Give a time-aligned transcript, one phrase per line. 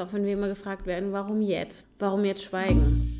[0.00, 1.88] Auch wenn wir immer gefragt werden, warum jetzt?
[1.98, 3.19] Warum jetzt schweigen?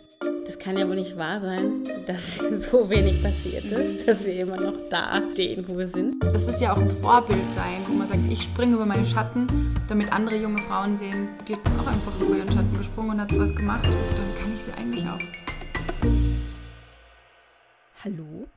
[0.63, 4.75] kann ja wohl nicht wahr sein, dass so wenig passiert ist, dass wir immer noch
[4.91, 6.23] da stehen, wo wir sind.
[6.23, 9.47] Das ist ja auch ein Vorbild sein, wo man sagt, ich springe über meinen Schatten,
[9.87, 13.39] damit andere junge Frauen sehen, die hat auch einfach über ihren Schatten gesprungen und hat
[13.39, 15.19] was gemacht und dann kann ich sie eigentlich auch.
[18.03, 18.47] Hallo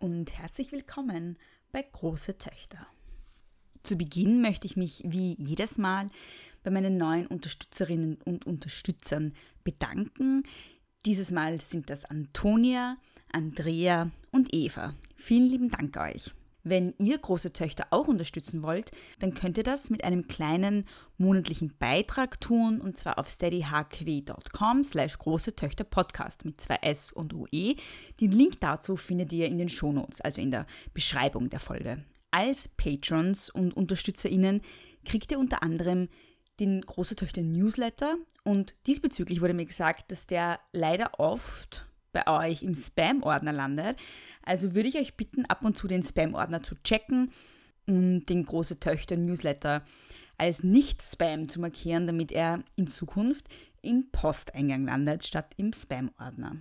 [0.00, 1.38] und herzlich willkommen
[1.72, 2.86] bei Große Töchter.
[3.84, 6.10] Zu Beginn möchte ich mich wie jedes Mal
[6.62, 9.32] bei meinen neuen Unterstützerinnen und Unterstützern
[9.64, 10.42] bedanken,
[11.06, 12.96] dieses Mal sind das Antonia,
[13.32, 14.94] Andrea und Eva.
[15.16, 16.34] Vielen lieben Dank euch.
[16.64, 20.84] Wenn ihr große Töchter auch unterstützen wollt, dann könnt ihr das mit einem kleinen
[21.16, 27.32] monatlichen Beitrag tun und zwar auf steadyhq.com slash große Töchter Podcast mit zwei S und
[27.32, 27.76] UE.
[28.20, 32.04] Den Link dazu findet ihr in den Shownotes, also in der Beschreibung der Folge.
[32.30, 34.60] Als Patrons und UnterstützerInnen
[35.04, 36.08] kriegt ihr unter anderem
[36.60, 42.62] den Große Töchter Newsletter und diesbezüglich wurde mir gesagt, dass der leider oft bei euch
[42.62, 43.96] im Spam-Ordner landet.
[44.42, 47.30] Also würde ich euch bitten, ab und zu den Spam-Ordner zu checken
[47.86, 49.84] und den Große Töchter Newsletter
[50.36, 53.48] als Nicht-Spam zu markieren, damit er in Zukunft
[53.82, 56.56] im Posteingang landet statt im Spam-Ordner.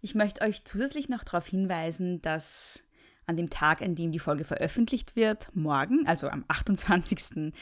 [0.00, 2.84] Ich möchte euch zusätzlich noch darauf hinweisen, dass
[3.26, 7.52] an dem Tag, an dem die Folge veröffentlicht wird, morgen, also am 28.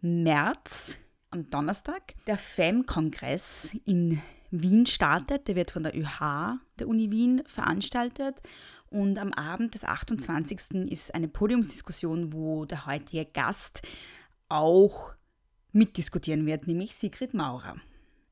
[0.00, 0.98] März,
[1.36, 5.48] am Donnerstag der FEM-Kongress in Wien startet.
[5.48, 8.40] Der wird von der ÖH der Uni Wien veranstaltet.
[8.88, 10.90] Und am Abend des 28.
[10.90, 13.82] ist eine Podiumsdiskussion, wo der heutige Gast
[14.48, 15.12] auch
[15.72, 17.76] mitdiskutieren wird, nämlich Sigrid Maurer.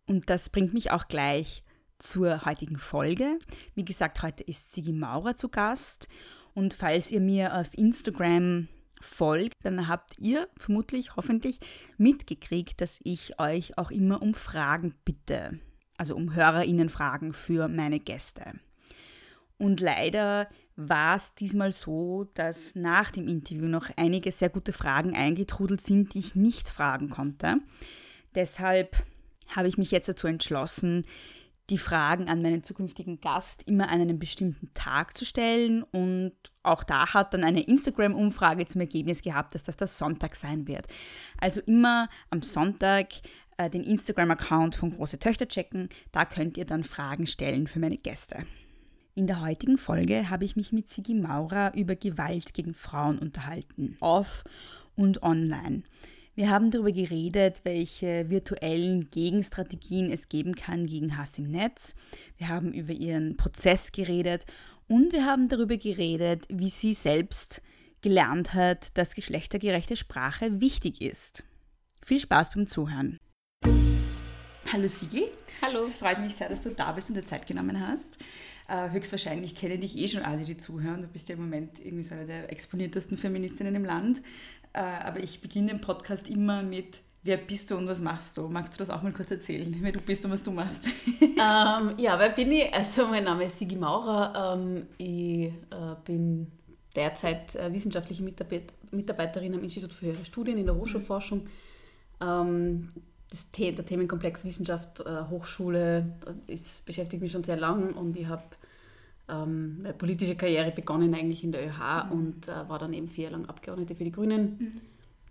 [0.06, 1.62] Und das bringt mich auch gleich
[1.98, 3.38] zur heutigen Folge.
[3.74, 6.08] Wie gesagt, heute ist Sigi Maurer zu Gast.
[6.54, 8.68] Und falls ihr mir auf Instagram
[9.00, 11.58] folgt, dann habt ihr vermutlich, hoffentlich
[11.98, 15.58] mitgekriegt, dass ich euch auch immer um Fragen bitte.
[15.96, 18.54] Also um HörerInnen-Fragen für meine Gäste.
[19.58, 25.14] Und leider war es diesmal so, dass nach dem Interview noch einige sehr gute Fragen
[25.14, 27.58] eingetrudelt sind, die ich nicht fragen konnte.
[28.34, 28.96] Deshalb
[29.48, 31.04] habe ich mich jetzt dazu entschlossen,
[31.70, 35.82] die Fragen an meinen zukünftigen Gast immer an einem bestimmten Tag zu stellen.
[35.82, 36.32] Und
[36.62, 40.86] auch da hat dann eine Instagram-Umfrage zum Ergebnis gehabt, dass das der Sonntag sein wird.
[41.38, 43.08] Also immer am Sonntag
[43.56, 45.88] äh, den Instagram-Account von Große Töchter checken.
[46.12, 48.44] Da könnt ihr dann Fragen stellen für meine Gäste.
[49.14, 53.96] In der heutigen Folge habe ich mich mit Sigi Maurer über Gewalt gegen Frauen unterhalten,
[54.00, 54.42] off
[54.96, 55.84] und online.
[56.36, 61.94] Wir haben darüber geredet, welche virtuellen Gegenstrategien es geben kann gegen Hass im Netz.
[62.38, 64.44] Wir haben über ihren Prozess geredet
[64.88, 67.62] und wir haben darüber geredet, wie sie selbst
[68.02, 71.44] gelernt hat, dass geschlechtergerechte Sprache wichtig ist.
[72.04, 73.16] Viel Spaß beim Zuhören.
[74.72, 75.26] Hallo Sigi.
[75.62, 75.84] Hallo.
[75.84, 78.18] Es freut mich sehr, dass du da bist und dir Zeit genommen hast.
[78.66, 81.02] Äh, höchstwahrscheinlich kennen dich eh schon alle, die zuhören.
[81.02, 84.20] Du bist ja im Moment irgendwie so eine der exponiertesten Feministinnen im Land.
[84.74, 88.48] Äh, aber ich beginne den Podcast immer mit Wer bist du und was machst du?
[88.48, 90.84] Magst du das auch mal kurz erzählen, wer du bist und was du machst?
[91.22, 92.70] ähm, ja, wer bin ich?
[92.74, 94.58] Also mein Name ist Sigi Maurer.
[94.58, 95.52] Ähm, ich äh,
[96.04, 96.52] bin
[96.94, 101.46] derzeit äh, wissenschaftliche Mitarbeit Mitarbeiterin am Institut für höhere Studien in der Hochschulforschung.
[102.20, 102.90] Ähm,
[103.32, 106.14] The der Themenkomplex Wissenschaft, äh, Hochschule
[106.46, 108.44] ist, beschäftigt mich schon sehr lang und ich habe
[109.28, 112.12] ähm, meine politische Karriere begonnen eigentlich in der ÖH mhm.
[112.12, 114.56] und äh, war dann eben vier Jahre lang Abgeordnete für die Grünen.
[114.58, 114.80] Mhm.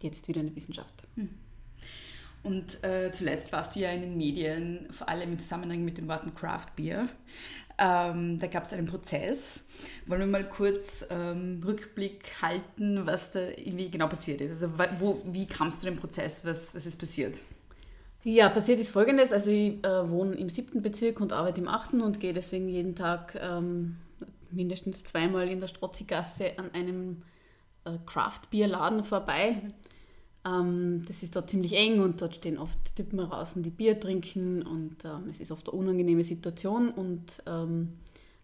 [0.02, 0.94] Jetzt wieder in der Wissenschaft.
[1.16, 1.30] Mhm.
[2.44, 6.10] Und äh, zuletzt warst du ja in den Medien, vor allem im Zusammenhang mit den
[6.10, 7.08] Worten Craft Beer.
[7.78, 9.64] Ähm, da gab es einen Prozess.
[10.06, 14.64] Wollen wir mal kurz ähm, Rückblick halten, was da irgendwie genau passiert ist?
[14.64, 16.44] Also wo, wie kamst du dem Prozess?
[16.44, 17.40] Was, was ist passiert?
[18.24, 19.34] Ja, passiert ist folgendes.
[19.34, 22.96] Also ich äh, wohne im siebten Bezirk und arbeite im achten und gehe deswegen jeden
[22.96, 23.98] Tag ähm,
[24.50, 27.24] mindestens zweimal in der Strozzigasse an einem
[27.84, 29.62] äh, Craft-Bier-Laden vorbei.
[30.46, 34.62] Ähm, das ist dort ziemlich eng und dort stehen oft Typen draußen, die Bier trinken
[34.62, 36.92] und ähm, es ist oft eine unangenehme Situation.
[36.92, 37.98] Und ähm,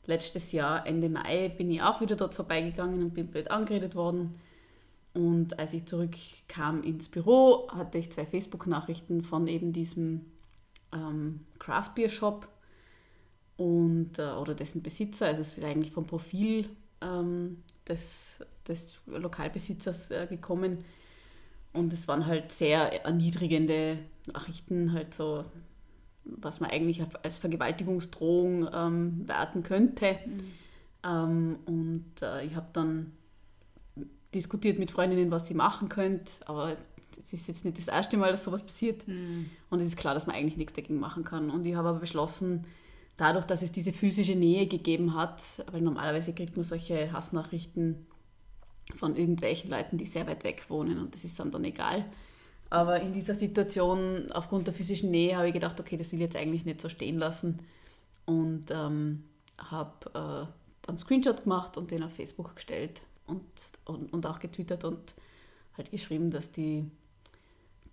[0.06, 4.36] letztes Jahr, Ende Mai, bin ich auch wieder dort vorbeigegangen und bin blöd angeredet worden
[5.14, 10.26] und als ich zurückkam ins Büro, hatte ich zwei Facebook-Nachrichten von eben diesem
[10.94, 12.48] ähm, Craft Beer Shop.
[13.58, 15.28] und, äh, oder dessen Besitzer.
[15.28, 16.70] Also es ist eigentlich vom Profil
[17.02, 20.80] ähm, des, des Lokalbesitzers äh, gekommen.
[21.74, 24.00] Und es waren halt sehr erniedrigende
[24.32, 25.44] Nachrichten, halt so,
[26.24, 30.18] was man eigentlich als Vergewaltigungsdrohung ähm, werten könnte.
[30.26, 30.40] Mhm.
[31.04, 33.12] Ähm, und äh, ich habe dann
[34.34, 36.78] diskutiert mit Freundinnen, was sie machen könnte, aber
[37.24, 39.08] es ist jetzt nicht das erste Mal, dass sowas passiert.
[39.08, 39.50] Mhm.
[39.70, 41.50] Und es ist klar, dass man eigentlich nichts dagegen machen kann.
[41.50, 42.66] Und ich habe aber beschlossen,
[43.18, 48.06] dadurch, dass es diese physische Nähe gegeben hat, weil normalerweise kriegt man solche Hassnachrichten
[48.96, 52.06] von irgendwelchen Leuten, die sehr weit weg wohnen und das ist dann dann egal.
[52.72, 56.26] Aber in dieser Situation, aufgrund der physischen Nähe, habe ich gedacht, okay, das will ich
[56.26, 57.60] jetzt eigentlich nicht so stehen lassen
[58.26, 59.24] und ähm,
[59.58, 60.50] habe äh, dann
[60.88, 63.44] einen Screenshot gemacht und den auf Facebook gestellt und,
[63.86, 65.16] und, und auch getwittert und
[65.78, 66.90] halt geschrieben, dass die,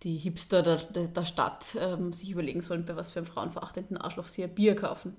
[0.02, 3.96] die Hipster der, der, der Stadt ähm, sich überlegen sollen, bei was für einem frauenverachtenden
[3.96, 5.16] Arschloch sie ein Bier kaufen.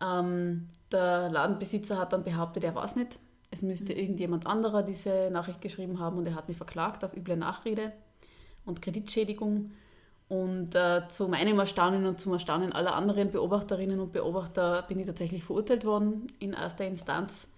[0.00, 3.18] Ähm, der Ladenbesitzer hat dann behauptet, er war es nicht
[3.50, 7.36] es müsste irgendjemand anderer diese Nachricht geschrieben haben und er hat mich verklagt auf üble
[7.36, 7.92] Nachrede
[8.64, 9.72] und Kreditschädigung.
[10.28, 15.06] Und äh, zu meinem Erstaunen und zum Erstaunen aller anderen Beobachterinnen und Beobachter bin ich
[15.06, 17.48] tatsächlich verurteilt worden in erster Instanz.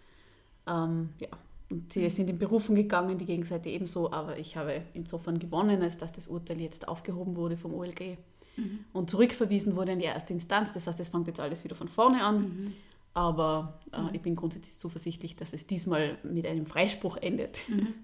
[0.67, 1.29] Ähm, ja.
[1.73, 5.97] Und sie sind in Berufen gegangen, die Gegenseite ebenso, aber ich habe insofern gewonnen, als
[5.97, 8.19] dass das Urteil jetzt aufgehoben wurde vom OLG
[8.57, 8.81] mhm.
[8.93, 10.73] und zurückverwiesen wurde in die erste Instanz.
[10.75, 12.41] Das heißt, es fängt jetzt alles wieder von vorne an.
[12.41, 12.75] Mhm.
[13.15, 14.11] Aber äh, mhm.
[14.13, 17.61] ich bin grundsätzlich zuversichtlich, dass es diesmal mit einem Freispruch endet.
[17.69, 17.95] Mhm.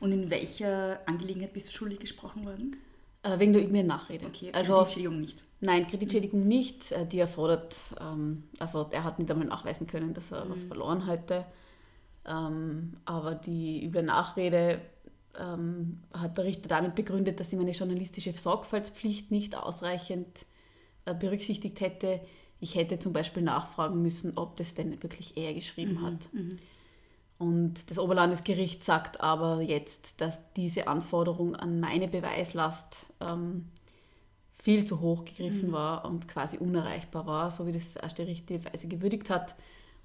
[0.00, 2.76] Und in welcher Angelegenheit bist du schuldig gesprochen worden?
[3.22, 4.24] Äh, wegen der üblen Nachrede.
[4.24, 5.44] Okay, also, Kreditschädigung nicht.
[5.60, 6.48] Nein, Kreditschädigung mhm.
[6.48, 6.92] nicht.
[6.92, 10.50] Äh, die erfordert, ähm, also er hat nicht einmal nachweisen können, dass er mhm.
[10.50, 11.44] was verloren hatte.
[12.30, 14.80] Ähm, aber die üble Nachrede
[15.38, 20.46] ähm, hat der Richter damit begründet, dass sie meine journalistische Sorgfaltspflicht nicht ausreichend
[21.04, 22.20] äh, berücksichtigt hätte
[22.60, 26.02] ich hätte zum Beispiel nachfragen müssen, ob das denn wirklich er geschrieben mhm.
[26.02, 26.32] hat.
[26.32, 26.58] Mhm.
[27.38, 33.64] Und das Oberlandesgericht sagt aber jetzt, dass diese Anforderung an meine Beweislast ähm,
[34.52, 35.72] viel zu hoch gegriffen mhm.
[35.72, 39.54] war und quasi unerreichbar war, so wie das erste Weise gewürdigt hat.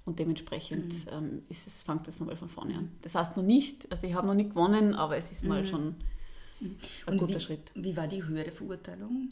[0.06, 1.12] Und dementsprechend mhm.
[1.12, 2.92] ähm, ist es, fängt es nochmal von vorne an.
[3.02, 5.66] Das heißt noch nicht, also ich habe noch nicht gewonnen, aber es ist mal mhm.
[5.66, 5.84] schon
[6.60, 6.76] mhm.
[7.06, 7.72] ein und guter wie, Schritt.
[7.74, 9.28] Wie war die Höhe der Verurteilung?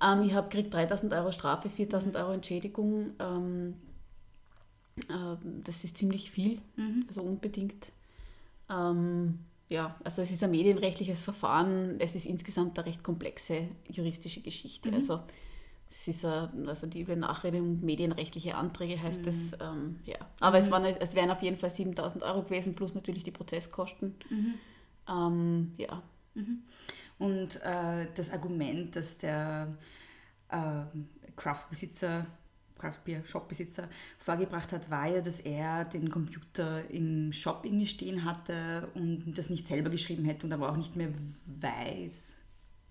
[0.00, 3.10] Ähm, ich habe gekriegt 3000 Euro Strafe, 4000 Euro Entschädigung.
[3.18, 3.74] Ähm,
[5.08, 7.04] äh, das ist ziemlich viel, mhm.
[7.08, 7.92] also unbedingt.
[8.70, 11.96] Ähm, ja, also es ist ein medienrechtliches Verfahren.
[11.98, 14.90] Es ist insgesamt eine recht komplexe juristische Geschichte.
[14.90, 14.94] Mhm.
[14.94, 15.20] Also
[15.92, 19.28] es ist eine, also die üble Nachrede und medienrechtliche Anträge heißt mhm.
[19.28, 19.52] es.
[19.60, 20.16] Ähm, ja.
[20.40, 20.70] Aber es, mhm.
[20.70, 24.14] waren, es wären auf jeden Fall 7000 Euro gewesen, plus natürlich die Prozesskosten.
[24.30, 24.54] Mhm.
[25.08, 26.02] Ähm, ja.
[26.34, 26.62] Mhm.
[27.18, 29.76] Und äh, das Argument, dass der
[30.48, 30.82] äh,
[31.36, 32.26] Craft-Besitzer,
[32.78, 39.34] Craft-Beer-Shop-Besitzer vorgebracht hat, war ja, dass er den Computer im Shop irgendwie stehen hatte und
[39.36, 41.10] das nicht selber geschrieben hätte und aber auch nicht mehr
[41.60, 42.32] weiß,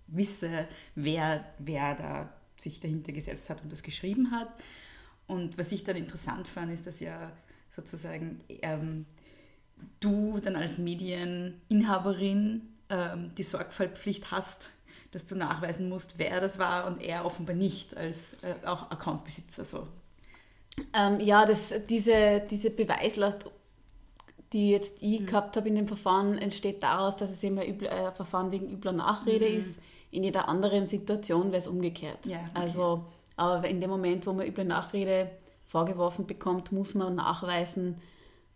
[0.08, 4.50] wisse, wer, wer da sich dahinter gesetzt hat und das geschrieben hat.
[5.28, 7.32] Und was ich dann interessant fand, ist, dass ja
[7.70, 9.06] sozusagen ähm,
[10.00, 14.70] du dann als Medieninhaberin ähm, die Sorgfaltspflicht hast,
[15.12, 19.66] dass du nachweisen musst, wer das war und er offenbar nicht als äh, auch Accountbesitzer.
[19.66, 19.88] So.
[20.94, 23.50] Ähm, ja, das, diese, diese Beweislast,
[24.54, 25.26] die jetzt ich mhm.
[25.26, 28.94] gehabt habe in dem Verfahren, entsteht daraus, dass es eben ein äh, Verfahren wegen übler
[28.94, 29.58] Nachrede mhm.
[29.58, 29.80] ist.
[30.12, 32.26] In jeder anderen Situation wäre es umgekehrt.
[32.26, 32.50] Ja, okay.
[32.54, 33.06] Also,
[33.38, 35.32] aber in dem Moment, wo man üble Nachrede
[35.66, 37.98] vorgeworfen bekommt, muss man nachweisen,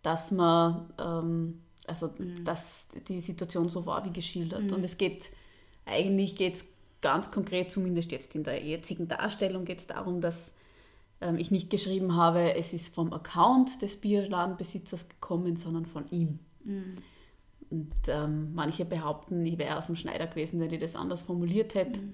[0.04, 2.44] dass man ähm, also mhm.
[2.44, 4.64] dass die Situation so war wie geschildert.
[4.64, 4.74] Mhm.
[4.74, 5.32] Und es geht,
[5.86, 6.66] eigentlich geht es
[7.02, 10.54] ganz konkret, zumindest jetzt in der jetzigen Darstellung, geht es darum, dass
[11.22, 16.40] ähm, ich nicht geschrieben habe, es ist vom Account des Bierladenbesitzers gekommen, sondern von ihm.
[16.64, 16.96] Mhm.
[17.70, 21.76] Und ähm, manche behaupten, ich wäre aus dem Schneider gewesen, wenn ich das anders formuliert
[21.76, 22.02] hätte.
[22.02, 22.14] Mhm.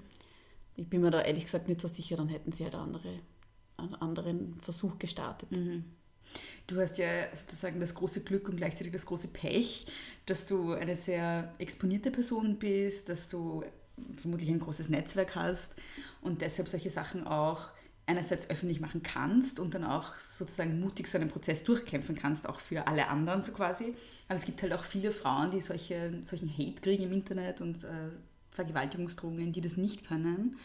[0.76, 3.20] Ich bin mir da ehrlich gesagt nicht so sicher, dann hätten sie halt andere,
[3.76, 5.50] einen anderen Versuch gestartet.
[5.52, 5.84] Mhm.
[6.66, 9.86] Du hast ja sozusagen das große Glück und gleichzeitig das große Pech,
[10.24, 13.64] dass du eine sehr exponierte Person bist, dass du
[14.16, 15.74] vermutlich ein großes Netzwerk hast
[16.22, 17.70] und deshalb solche Sachen auch
[18.06, 22.60] einerseits öffentlich machen kannst und dann auch sozusagen mutig so einen Prozess durchkämpfen kannst, auch
[22.60, 23.94] für alle anderen so quasi.
[24.28, 27.84] Aber es gibt halt auch viele Frauen, die solche, solchen Hate kriegen im Internet und
[27.84, 28.10] äh,
[28.50, 30.56] Vergewaltigungsdrohungen, die das nicht können.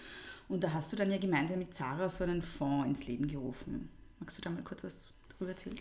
[0.49, 3.89] Und da hast du dann ja gemeinsam mit Sarah so einen Fonds ins Leben gerufen.
[4.19, 5.05] Magst du da mal kurz was
[5.37, 5.75] drüber erzählen?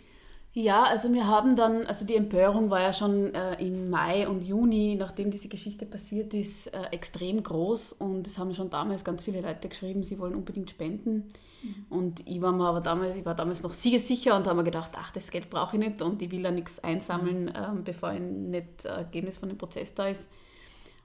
[0.53, 4.43] Ja, also wir haben dann, also die Empörung war ja schon äh, im Mai und
[4.43, 9.23] Juni, nachdem diese Geschichte passiert ist, äh, extrem groß und es haben schon damals ganz
[9.23, 11.31] viele Leute geschrieben, sie wollen unbedingt spenden.
[11.61, 11.85] Mhm.
[11.89, 14.91] Und ich war mir aber damals, ich war damals noch siegessicher und habe mir gedacht,
[14.95, 17.53] ach, das Geld brauche ich nicht und ich will ja nichts einsammeln, mhm.
[17.55, 20.27] ähm, bevor ein nicht äh, Ergebnis von dem Prozess da ist.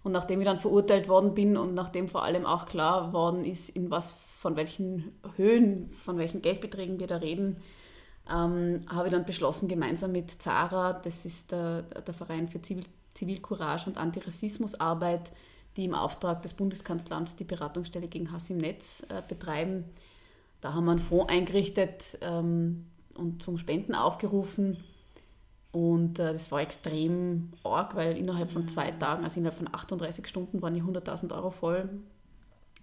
[0.03, 3.69] Und nachdem ich dann verurteilt worden bin und nachdem vor allem auch klar worden ist,
[3.69, 7.59] in was, von welchen Höhen, von welchen Geldbeträgen wir da reden,
[8.29, 12.85] ähm, habe ich dann beschlossen, gemeinsam mit Zara, das ist der, der Verein für Zivil,
[13.15, 15.33] Zivilcourage und Antirassismusarbeit,
[15.77, 19.85] die im Auftrag des Bundeskanzleramts die Beratungsstelle gegen Hass im Netz äh, betreiben.
[20.61, 22.87] Da haben wir einen Fonds eingerichtet ähm,
[23.17, 24.79] und zum Spenden aufgerufen.
[25.73, 29.01] Und äh, das war extrem arg, weil innerhalb von zwei mhm.
[29.01, 31.89] Tagen, also innerhalb von 38 Stunden, waren die 100.000 Euro voll.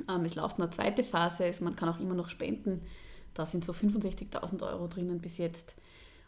[0.10, 2.81] Ähm, es läuft eine zweite Phase, also man kann auch immer noch spenden.
[3.39, 5.74] Da sind so 65.000 Euro drinnen bis jetzt.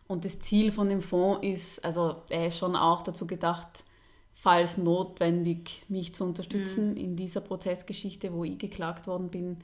[0.07, 3.83] Und das Ziel von dem Fonds ist, also er ist schon auch dazu gedacht,
[4.33, 6.97] falls notwendig, mich zu unterstützen mhm.
[6.97, 9.57] in dieser Prozessgeschichte, wo ich geklagt worden bin.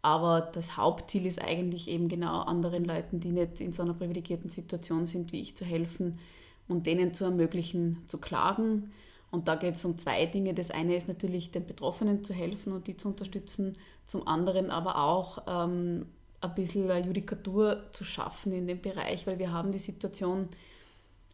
[0.00, 4.48] Aber das Hauptziel ist eigentlich eben genau anderen Leuten, die nicht in so einer privilegierten
[4.48, 6.18] Situation sind wie ich, zu helfen
[6.68, 8.92] und denen zu ermöglichen, zu klagen.
[9.30, 10.54] Und da geht es um zwei Dinge.
[10.54, 13.76] Das eine ist natürlich, den Betroffenen zu helfen und die zu unterstützen.
[14.06, 16.06] Zum anderen aber auch ähm,
[16.44, 20.48] ein bisschen eine Judikatur zu schaffen in dem Bereich, weil wir haben die Situation,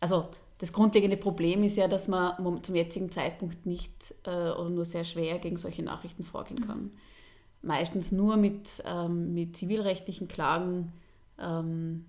[0.00, 4.85] also das grundlegende Problem ist ja, dass man zum jetzigen Zeitpunkt nicht äh, oder nur
[4.85, 6.83] sehr schwer gegen solche Nachrichten vorgehen kann.
[6.83, 6.90] Mhm.
[7.62, 10.93] Meistens nur mit, ähm, mit zivilrechtlichen Klagen,
[11.38, 12.05] ähm,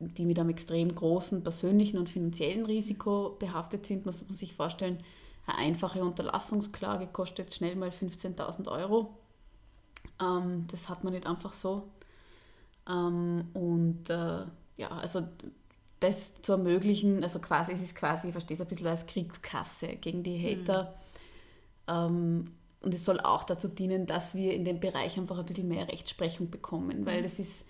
[0.00, 4.06] die mit einem extrem großen persönlichen und finanziellen Risiko behaftet sind.
[4.06, 4.98] Man muss sich vorstellen,
[5.46, 9.16] eine einfache Unterlassungsklage kostet schnell mal 15.000 Euro.
[10.20, 11.88] Ähm, das hat man nicht einfach so.
[12.88, 14.44] Ähm, und äh,
[14.76, 15.22] ja, also
[16.00, 19.88] das zu ermöglichen, also quasi, es ist quasi, ich verstehe es ein bisschen als Kriegskasse
[19.88, 20.94] gegen die Hater.
[21.88, 21.94] Mhm.
[21.94, 22.44] Ähm,
[22.82, 25.88] und es soll auch dazu dienen, dass wir in dem Bereich einfach ein bisschen mehr
[25.88, 27.24] Rechtsprechung bekommen, weil mhm.
[27.24, 27.66] das ist,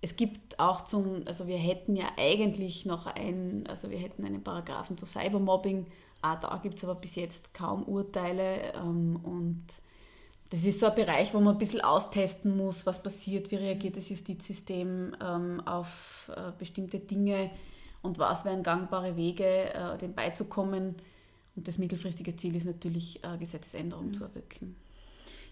[0.00, 4.42] es gibt auch zum, also wir hätten ja eigentlich noch einen, also wir hätten einen
[4.42, 5.86] Paragraphen zu Cybermobbing,
[6.22, 9.66] ah, da gibt es aber bis jetzt kaum Urteile ähm, und
[10.50, 13.96] das ist so ein Bereich, wo man ein bisschen austesten muss, was passiert, wie reagiert
[13.96, 17.50] das Justizsystem ähm, auf äh, bestimmte Dinge
[18.02, 20.96] und was wären gangbare Wege, äh, dem beizukommen.
[21.56, 24.14] Und das mittelfristige Ziel ist natürlich, äh, Gesetzesänderungen mhm.
[24.14, 24.76] zu erwirken.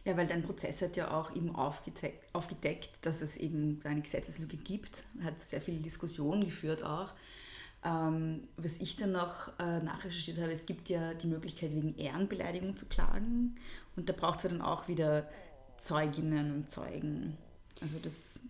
[0.05, 4.57] Ja, weil dein Prozess hat ja auch eben aufgedeckt, aufgedeckt, dass es eben eine Gesetzeslücke
[4.57, 7.13] gibt, hat sehr viele Diskussionen geführt auch.
[7.85, 12.77] Ähm, was ich dann noch äh, nachrecherchiert habe, es gibt ja die Möglichkeit, wegen Ehrenbeleidigung
[12.77, 13.57] zu klagen.
[13.97, 15.27] Und da braucht es ja dann auch wieder
[15.79, 17.37] Zeuginnen und Zeugen.
[17.81, 18.41] Also das.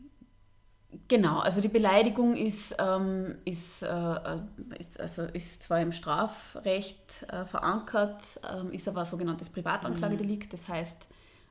[1.09, 4.41] Genau, also die Beleidigung ist, ähm, ist, äh,
[4.79, 10.49] ist, also ist zwar im Strafrecht äh, verankert, ähm, ist aber ein sogenanntes Privatanklagedelikt.
[10.49, 10.51] Mhm.
[10.51, 11.09] Das heißt,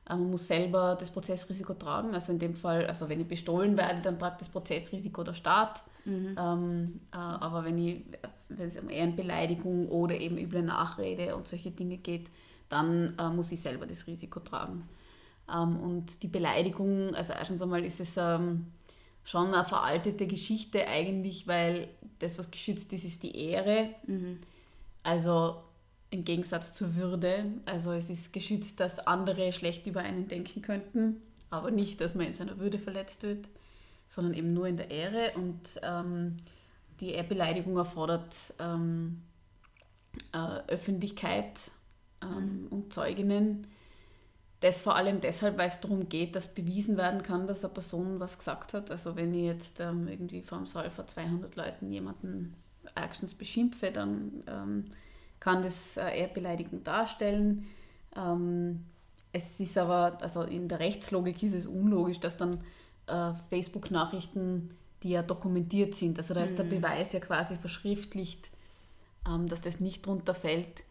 [0.08, 2.14] äh, man muss selber das Prozessrisiko tragen.
[2.14, 5.82] Also in dem Fall, also wenn ich bestohlen werde, dann tragt das Prozessrisiko der Staat.
[6.04, 6.36] Mhm.
[6.38, 8.02] Ähm, äh, aber wenn, ich,
[8.48, 12.28] wenn es um Ehrenbeleidigung oder eben üble Nachrede und solche Dinge geht,
[12.68, 14.88] dann äh, muss ich selber das Risiko tragen.
[15.52, 18.66] Ähm, und die Beleidigung, also erstens einmal ist es ähm,
[19.24, 23.90] schon eine veraltete Geschichte eigentlich, weil das, was geschützt ist, ist die Ehre.
[24.06, 24.38] Mhm.
[25.02, 25.56] Also
[26.10, 27.46] im Gegensatz zur Würde.
[27.64, 32.26] Also es ist geschützt, dass andere schlecht über einen denken könnten, aber nicht, dass man
[32.26, 33.48] in seiner Würde verletzt wird
[34.12, 35.32] sondern eben nur in der Ehre.
[35.36, 36.36] Und ähm,
[37.00, 39.22] die Ehrbeleidigung erfordert ähm,
[40.34, 41.70] äh, Öffentlichkeit
[42.22, 42.66] ähm, mhm.
[42.68, 43.66] und Zeuginnen.
[44.60, 48.20] Das vor allem deshalb, weil es darum geht, dass bewiesen werden kann, dass eine Person
[48.20, 48.90] was gesagt hat.
[48.90, 52.54] Also wenn ich jetzt ähm, irgendwie vor einem Saal vor 200 Leuten jemanden
[52.94, 54.84] ärgstens beschimpfe, dann ähm,
[55.40, 57.64] kann das äh, Ehrbeleidigung darstellen.
[58.14, 58.84] Ähm,
[59.32, 62.58] es ist aber, also in der Rechtslogik ist es unlogisch, dass dann
[63.06, 66.18] äh, Facebook-Nachrichten, die ja dokumentiert sind.
[66.18, 66.70] Also da ist der mhm.
[66.70, 68.50] Beweis ja quasi verschriftlicht,
[69.28, 70.84] ähm, dass das nicht drunter fällt.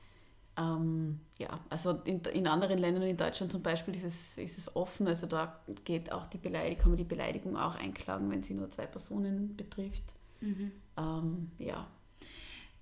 [0.58, 4.76] Ähm, ja, also in, in, anderen Ländern, in Deutschland zum Beispiel, ist es, ist es
[4.76, 5.08] offen.
[5.08, 8.70] Also da geht auch die Beleidigung, kann man die Beleidigung auch einklagen, wenn sie nur
[8.70, 10.04] zwei Personen betrifft.
[10.42, 10.72] Mhm.
[10.98, 11.88] Ähm, ja.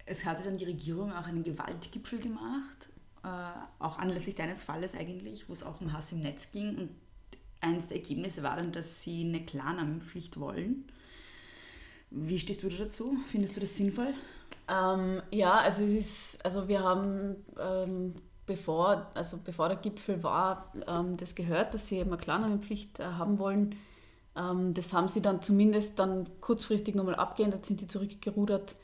[0.06, 2.90] Es hatte dann die Regierung auch einen Gewaltgipfel gemacht,
[3.24, 3.28] äh,
[3.78, 6.76] auch anlässlich deines Falles eigentlich, wo es auch um Hass im Netz ging.
[6.76, 6.90] Und
[7.62, 10.86] eines der Ergebnisse war dann, dass sie eine Klarnamenpflicht wollen.
[12.12, 13.18] Wie stehst du dazu?
[13.28, 14.14] Findest du das sinnvoll?
[14.68, 20.74] Ähm, ja, also es ist, also wir haben ähm, bevor, also bevor der Gipfel war,
[20.88, 23.76] ähm, das gehört, dass sie eben eine Klarnamenpflicht äh, haben wollen.
[24.36, 28.76] Ähm, das haben sie dann zumindest dann kurzfristig nochmal abgeändert, sind sie zurückgerudert,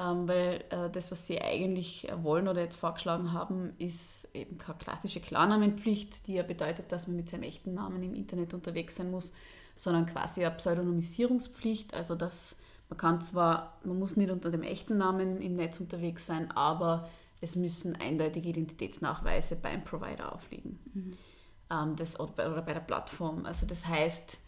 [0.00, 5.20] weil äh, das, was sie eigentlich wollen oder jetzt vorgeschlagen haben, ist eben keine klassische
[5.20, 9.32] Klarnamenpflicht, die ja bedeutet, dass man mit seinem echten Namen im Internet unterwegs sein muss,
[9.74, 12.56] sondern quasi eine Pseudonymisierungspflicht, also dass
[12.88, 17.08] man kann zwar, man muss nicht unter dem echten Namen im Netz unterwegs sein, aber
[17.40, 20.78] es müssen eindeutige Identitätsnachweise beim Provider aufliegen.
[20.92, 21.12] Mhm.
[21.70, 23.46] Ähm, das, oder bei der Plattform.
[23.46, 24.38] Also das heißt,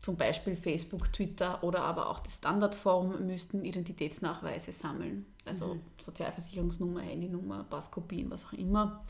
[0.00, 5.26] zum Beispiel Facebook, Twitter oder aber auch das Standardforum müssten Identitätsnachweise sammeln.
[5.44, 5.80] Also mhm.
[5.98, 9.04] Sozialversicherungsnummer, Handynummer, Passkopien, was auch immer.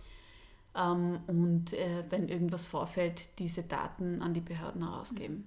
[0.74, 5.36] Ähm, und äh, wenn irgendwas vorfällt, diese Daten an die Behörden herausgeben.
[5.36, 5.44] Mhm.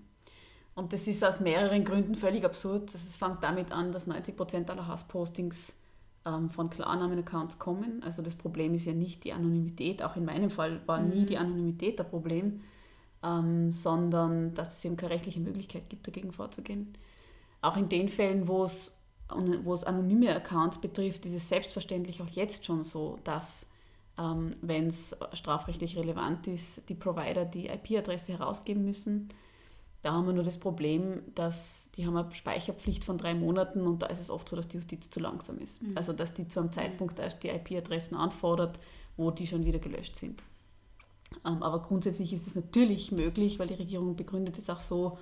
[0.75, 2.95] Und das ist aus mehreren Gründen völlig absurd.
[2.95, 5.73] Es fängt damit an, dass 90 Prozent aller Hasspostings
[6.25, 8.01] ähm, von Klarnamen-Accounts kommen.
[8.01, 10.03] Also das Problem ist ja nicht die Anonymität.
[10.03, 11.09] Auch in meinem Fall war mhm.
[11.09, 12.61] nie die Anonymität der Problem
[13.23, 16.93] ähm, sondern dass es eben keine rechtliche Möglichkeit gibt, dagegen vorzugehen.
[17.61, 18.91] Auch in den Fällen, wo es,
[19.63, 23.65] wo es anonyme Accounts betrifft, ist es selbstverständlich auch jetzt schon so, dass
[24.17, 29.29] ähm, wenn es strafrechtlich relevant ist, die Provider die IP-Adresse herausgeben müssen.
[30.01, 34.01] Da haben wir nur das Problem, dass die haben eine Speicherpflicht von drei Monaten und
[34.01, 35.81] da ist es oft so, dass die Justiz zu langsam ist.
[35.81, 35.93] Mhm.
[35.95, 38.79] Also dass die zu einem Zeitpunkt erst die IP-Adressen anfordert,
[39.15, 40.43] wo die schon wieder gelöscht sind.
[41.45, 45.17] Ähm, aber grundsätzlich ist es natürlich möglich, weil die Regierung begründet es auch so,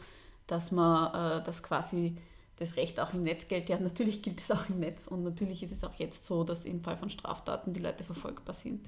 [0.47, 2.15] dass man äh, das quasi
[2.57, 3.69] das Recht auch im Netz gilt.
[3.69, 6.65] Ja, natürlich gilt es auch im Netz und natürlich ist es auch jetzt so, dass
[6.65, 8.87] im Fall von Straftaten die Leute verfolgbar sind.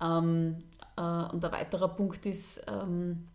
[0.00, 0.56] Ähm,
[0.96, 3.28] äh, und ein weiterer Punkt ist, ähm,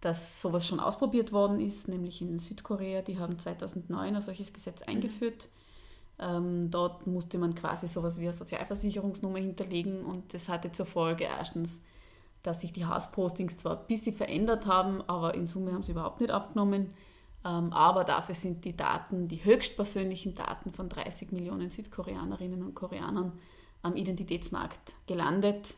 [0.00, 3.02] dass sowas schon ausprobiert worden ist, nämlich in Südkorea.
[3.02, 4.88] Die haben 2009 ein solches Gesetz mhm.
[4.88, 5.48] eingeführt.
[6.18, 11.24] Ähm, dort musste man quasi sowas wie eine Sozialversicherungsnummer hinterlegen und das hatte zur Folge
[11.24, 11.80] erstens,
[12.42, 16.20] dass sich die Hasspostings zwar ein bisschen verändert haben, aber in Summe haben sie überhaupt
[16.20, 16.92] nicht abgenommen.
[17.44, 23.32] Ähm, aber dafür sind die Daten, die höchstpersönlichen Daten von 30 Millionen Südkoreanerinnen und Koreanern
[23.82, 25.74] am Identitätsmarkt gelandet.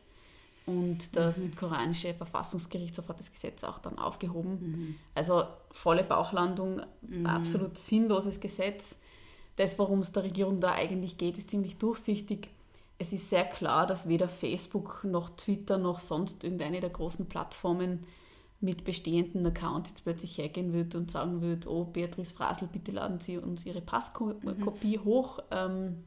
[0.67, 1.41] Und das mhm.
[1.43, 4.51] südkoreanische Verfassungsgericht hat das Gesetz auch dann aufgehoben.
[4.59, 4.95] Mhm.
[5.13, 7.25] Also volle Bauchlandung, mhm.
[7.25, 8.97] absolut sinnloses Gesetz.
[9.57, 12.49] Das, worum es der Regierung da eigentlich geht, ist ziemlich durchsichtig
[12.97, 18.05] es ist sehr klar, dass weder Facebook noch Twitter noch sonst irgendeine der großen Plattformen
[18.61, 23.19] mit bestehenden Accounts jetzt plötzlich hergehen wird und sagen wird, oh Beatrice Frasel, bitte laden
[23.19, 25.03] Sie uns Ihre Passkopie mhm.
[25.03, 26.03] hoch ähm,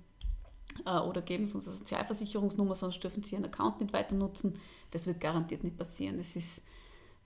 [0.86, 4.58] äh, oder geben Sie uns eine Sozialversicherungsnummer, sonst dürfen Sie Ihren Account nicht weiter nutzen.
[4.90, 6.16] Das wird garantiert nicht passieren.
[6.16, 6.62] Das ist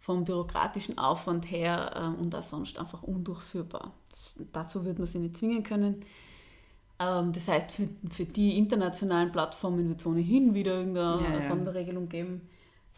[0.00, 3.92] vom bürokratischen Aufwand her äh, und auch sonst einfach undurchführbar.
[4.10, 6.04] Das, dazu wird man sie nicht zwingen können.
[7.02, 11.42] Ähm, das heißt, für, für die internationalen Plattformen wird es ohnehin wieder irgendeine ja, ja.
[11.42, 12.48] Sonderregelung geben.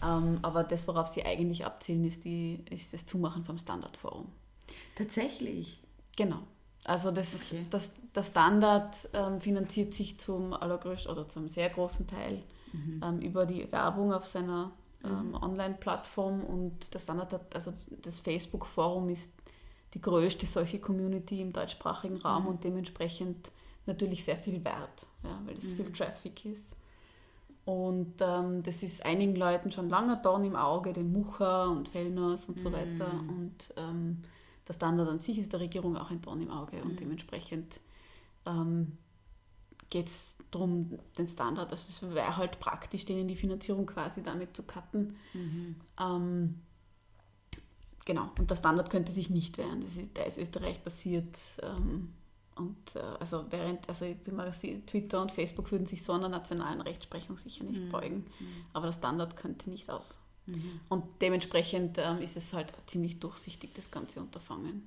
[0.02, 4.26] Ähm, aber das, worauf sie eigentlich abzielen, ist, die, ist das Zumachen vom Standardforum.
[4.96, 5.80] Tatsächlich?
[6.16, 6.40] Genau.
[6.84, 7.64] Also das, okay.
[7.70, 13.00] das, der Standard ähm, finanziert sich zum allergrößten oder zum sehr großen Teil mhm.
[13.02, 14.70] ähm, über die Werbung auf seiner
[15.02, 15.34] ähm, mhm.
[15.34, 19.30] Online-Plattform und der Standard hat, also das Facebook-Forum ist
[19.94, 22.48] die größte solche Community im deutschsprachigen Raum mhm.
[22.50, 23.50] und dementsprechend
[23.86, 25.76] natürlich sehr viel wert, ja, weil es mhm.
[25.76, 26.76] viel Traffic ist.
[27.64, 32.46] Und ähm, das ist einigen Leuten schon lange Dorn im Auge, den Mucher und Fellners
[32.46, 32.74] und so mhm.
[32.74, 33.10] weiter.
[33.10, 34.22] Und ähm,
[34.68, 36.76] der Standard an sich ist der Regierung auch ein Dorn im Auge.
[36.76, 36.82] Mhm.
[36.82, 37.80] Und dementsprechend
[38.44, 38.98] ähm,
[39.88, 44.56] geht es darum, den Standard, also es wäre halt praktisch, denen die Finanzierung quasi damit
[44.56, 45.16] zu cutten.
[45.32, 45.76] Mhm.
[45.98, 46.60] Ähm,
[48.04, 49.80] genau, und der Standard könnte sich nicht wehren.
[49.80, 51.34] Das ist, der ist Österreich passiert.
[51.62, 52.12] Ähm,
[52.56, 56.28] und äh, also während, also ich bin mal, Twitter und Facebook würden sich so einer
[56.28, 57.90] nationalen Rechtsprechung sicher nicht mhm.
[57.90, 58.46] beugen, mhm.
[58.72, 60.18] aber der Standard könnte nicht aus.
[60.46, 60.80] Mhm.
[60.88, 64.82] Und dementsprechend ähm, ist es halt ziemlich durchsichtig, das ganze Unterfangen.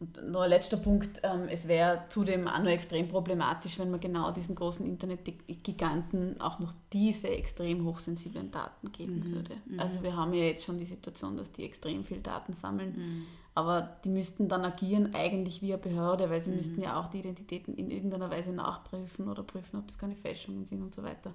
[0.00, 3.98] Und noch ein letzter Punkt, ähm, es wäre zudem auch nur extrem problematisch, wenn man
[3.98, 9.34] genau diesen großen Internetgiganten auch noch diese extrem hochsensiblen Daten geben mhm.
[9.34, 9.56] würde.
[9.66, 9.80] Mhm.
[9.80, 13.26] Also wir haben ja jetzt schon die Situation, dass die extrem viel Daten sammeln, mhm.
[13.58, 16.58] Aber die müssten dann agieren eigentlich wie eine Behörde, weil sie mhm.
[16.58, 20.64] müssten ja auch die Identitäten in irgendeiner Weise nachprüfen oder prüfen, ob das keine Fälschungen
[20.64, 21.34] sind und so weiter.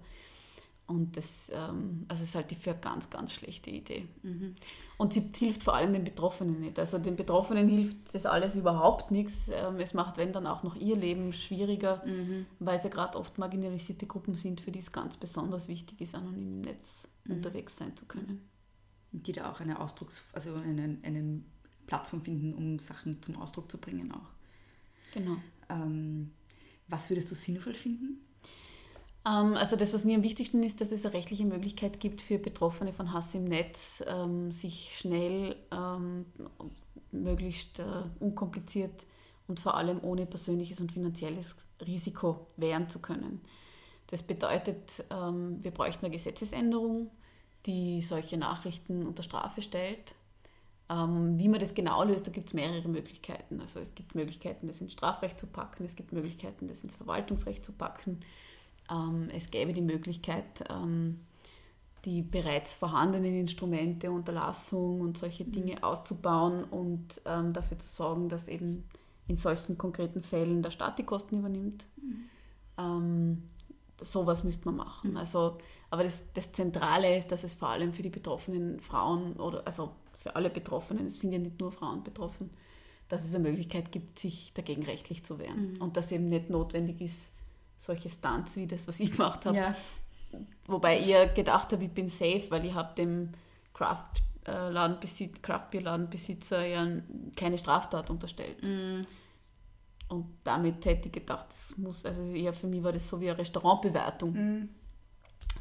[0.87, 4.07] Und das ähm, also ist halt die für eine ganz, ganz schlechte Idee.
[4.21, 4.55] Mhm.
[4.97, 6.79] Und sie hilft vor allem den Betroffenen nicht.
[6.79, 9.49] Also den Betroffenen hilft das alles überhaupt nichts.
[9.51, 12.45] Ähm, es macht, wenn dann auch noch ihr Leben schwieriger, mhm.
[12.59, 16.15] weil es ja gerade oft marginalisierte Gruppen sind, für die es ganz besonders wichtig ist,
[16.15, 17.35] anonym im Netz mhm.
[17.35, 18.49] unterwegs sein zu können.
[19.11, 21.43] Und die da auch eine Ausdrucks-, also eine, eine
[21.87, 24.29] Plattform finden, um Sachen zum Ausdruck zu bringen auch.
[25.13, 25.37] Genau.
[25.69, 26.31] Ähm,
[26.87, 28.19] was würdest du sinnvoll finden?
[29.25, 32.37] Ähm, also das, was mir am wichtigsten ist, dass es eine rechtliche Möglichkeit gibt für
[32.37, 36.25] Betroffene von Hass im Netz, ähm, sich schnell ähm,
[37.11, 37.85] möglichst äh,
[38.19, 39.05] unkompliziert
[39.47, 43.41] und vor allem ohne persönliches und finanzielles Risiko wehren zu können.
[44.07, 47.09] Das bedeutet, wir bräuchten eine Gesetzesänderung,
[47.65, 50.13] die solche Nachrichten unter Strafe stellt.
[50.93, 53.59] Ähm, wie man das genau löst, da gibt es mehrere Möglichkeiten.
[53.59, 57.65] Also es gibt Möglichkeiten, das ins Strafrecht zu packen, es gibt Möglichkeiten, das ins Verwaltungsrecht
[57.65, 58.19] zu packen.
[58.91, 61.21] Ähm, es gäbe die Möglichkeit, ähm,
[62.05, 65.83] die bereits vorhandenen Instrumente, Unterlassung und solche Dinge mhm.
[65.83, 68.83] auszubauen und dafür zu sorgen, dass eben
[69.27, 71.85] in solchen konkreten Fällen der Staat die Kosten übernimmt.
[71.95, 72.29] Mhm.
[72.77, 73.43] Ähm,
[74.01, 75.11] sowas müsste man machen.
[75.11, 75.17] Mhm.
[75.17, 75.57] Also,
[75.89, 79.91] aber das, das Zentrale ist, dass es vor allem für die betroffenen Frauen oder also
[80.23, 82.49] für alle Betroffenen, es sind ja nicht nur Frauen betroffen,
[83.09, 85.73] dass es eine Möglichkeit gibt, sich dagegen rechtlich zu wehren.
[85.73, 85.81] Mhm.
[85.81, 87.31] Und dass eben nicht notwendig ist,
[87.77, 89.57] solche Stunts wie das, was ich gemacht habe.
[89.57, 89.75] Ja.
[90.65, 93.33] Wobei ich gedacht habe, ich bin safe, weil ich habe dem
[93.73, 96.87] Craft äh, Ladenbesitz, Craftbeer-Ladenbesitzer ja
[97.35, 98.63] keine Straftat unterstellt.
[98.63, 99.05] Mm.
[100.07, 103.29] Und damit hätte ich gedacht, das muss, also ja, für mich war das so wie
[103.29, 104.31] eine Restaurantbewertung.
[104.31, 104.69] Mm.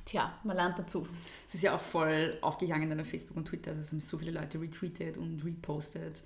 [0.05, 1.07] Tja, man lernt dazu.
[1.49, 3.71] Es ist ja auch voll aufgegangen auf Facebook und Twitter.
[3.71, 6.23] Also es haben so viele Leute retweetet und repostet.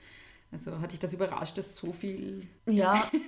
[0.50, 2.46] Also hat dich das überrascht, dass so viel.
[2.66, 3.10] Ja.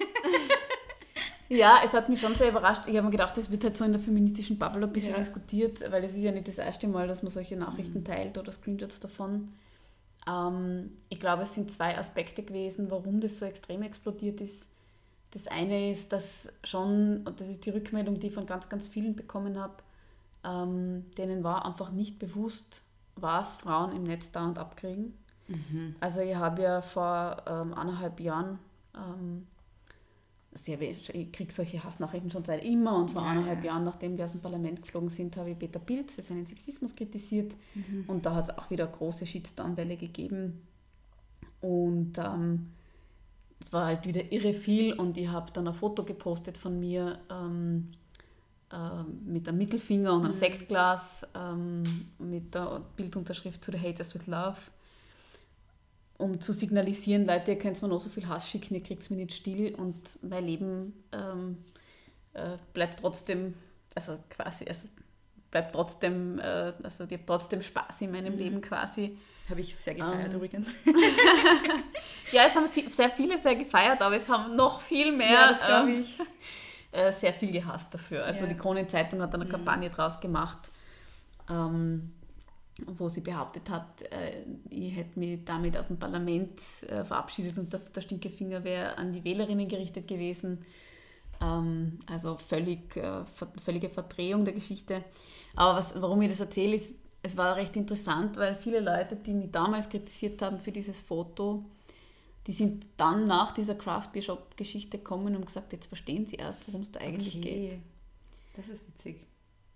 [1.51, 2.83] Ja, es hat mich schon sehr überrascht.
[2.87, 5.17] Ich habe mir gedacht, es wird halt so in der feministischen Bubble ein bisschen ja.
[5.17, 8.05] diskutiert, weil es ist ja nicht das erste Mal, dass man solche Nachrichten mhm.
[8.05, 9.55] teilt oder Screenshots davon.
[10.29, 14.69] Ähm, ich glaube, es sind zwei Aspekte gewesen, warum das so extrem explodiert ist.
[15.31, 18.87] Das eine ist, dass schon, und das ist die Rückmeldung, die ich von ganz, ganz
[18.87, 19.75] vielen bekommen habe,
[20.49, 22.83] ähm, denen war einfach nicht bewusst,
[23.17, 25.15] was Frauen im Netz da und abkriegen.
[25.49, 25.97] Mhm.
[26.01, 28.59] Also ich habe ja vor ähm, eineinhalb Jahren
[28.95, 29.47] ähm,
[30.53, 33.73] sehr, ich kriege solche Hassnachrichten schon seit immer und vor ja, eineinhalb ja.
[33.73, 36.95] Jahren, nachdem wir aus dem Parlament geflogen sind, habe ich Peter Pilz für seinen Sexismus
[36.95, 38.05] kritisiert mhm.
[38.07, 40.63] und da hat es auch wieder große Shitstorm-Welle gegeben
[41.61, 42.71] und ähm,
[43.61, 47.19] es war halt wieder irre viel und ich habe dann ein Foto gepostet von mir
[47.31, 48.08] ähm, äh,
[49.25, 50.39] mit einem Mittelfinger und einem mhm.
[50.39, 51.85] Sektglas ähm,
[52.19, 54.59] mit der Bildunterschrift zu The Haters with Love
[56.19, 59.11] um zu signalisieren, Leute, ihr könnt mir noch so viel Hass schicken, ihr kriegt es
[59.11, 61.59] mir nicht still und mein Leben ähm,
[62.35, 63.55] äh, bleibt trotzdem,
[63.95, 64.89] also quasi, also
[65.53, 68.39] bleibt trotzdem, äh, also ich habe trotzdem Spaß in meinem mhm.
[68.39, 69.17] Leben quasi.
[69.43, 70.35] Das habe ich sehr gefeiert ähm.
[70.35, 70.75] übrigens.
[72.33, 75.85] ja, es haben sehr viele sehr gefeiert, aber es haben noch viel mehr, ja, das
[75.85, 76.19] ähm, ich.
[76.91, 78.25] Äh, sehr viel gehasst dafür.
[78.25, 78.47] Also ja.
[78.47, 79.51] die Kronenzeitung hat eine mhm.
[79.51, 80.71] Kampagne draus gemacht.
[81.51, 82.13] Ähm,
[82.87, 87.73] wo sie behauptet hat, äh, ich hätte mich damit aus dem Parlament äh, verabschiedet und
[87.73, 90.65] der, der Stinkefinger wäre an die Wählerinnen gerichtet gewesen.
[91.41, 93.25] Ähm, also völlig, äh,
[93.63, 95.03] völlige Verdrehung der Geschichte.
[95.57, 99.35] Aber was, warum ich das erzähle, ist, es war recht interessant, weil viele Leute, die
[99.35, 101.65] mich damals kritisiert haben für dieses Foto,
[102.49, 106.37] die sind dann nach dieser Craft Beer Shop Geschichte gekommen und gesagt, jetzt verstehen sie
[106.37, 107.69] erst, worum es da eigentlich okay.
[107.69, 107.79] geht.
[108.57, 109.27] Das ist witzig.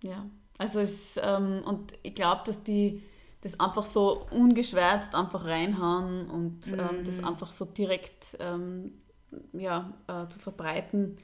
[0.03, 0.25] Ja.
[0.57, 3.03] Also es, ähm, und ich glaube, dass die
[3.43, 6.81] das einfach so ungeschwärzt einfach reinhauen und mhm.
[6.81, 9.03] ähm, das einfach so direkt ähm,
[9.53, 11.19] ja, äh, zu verbreiten,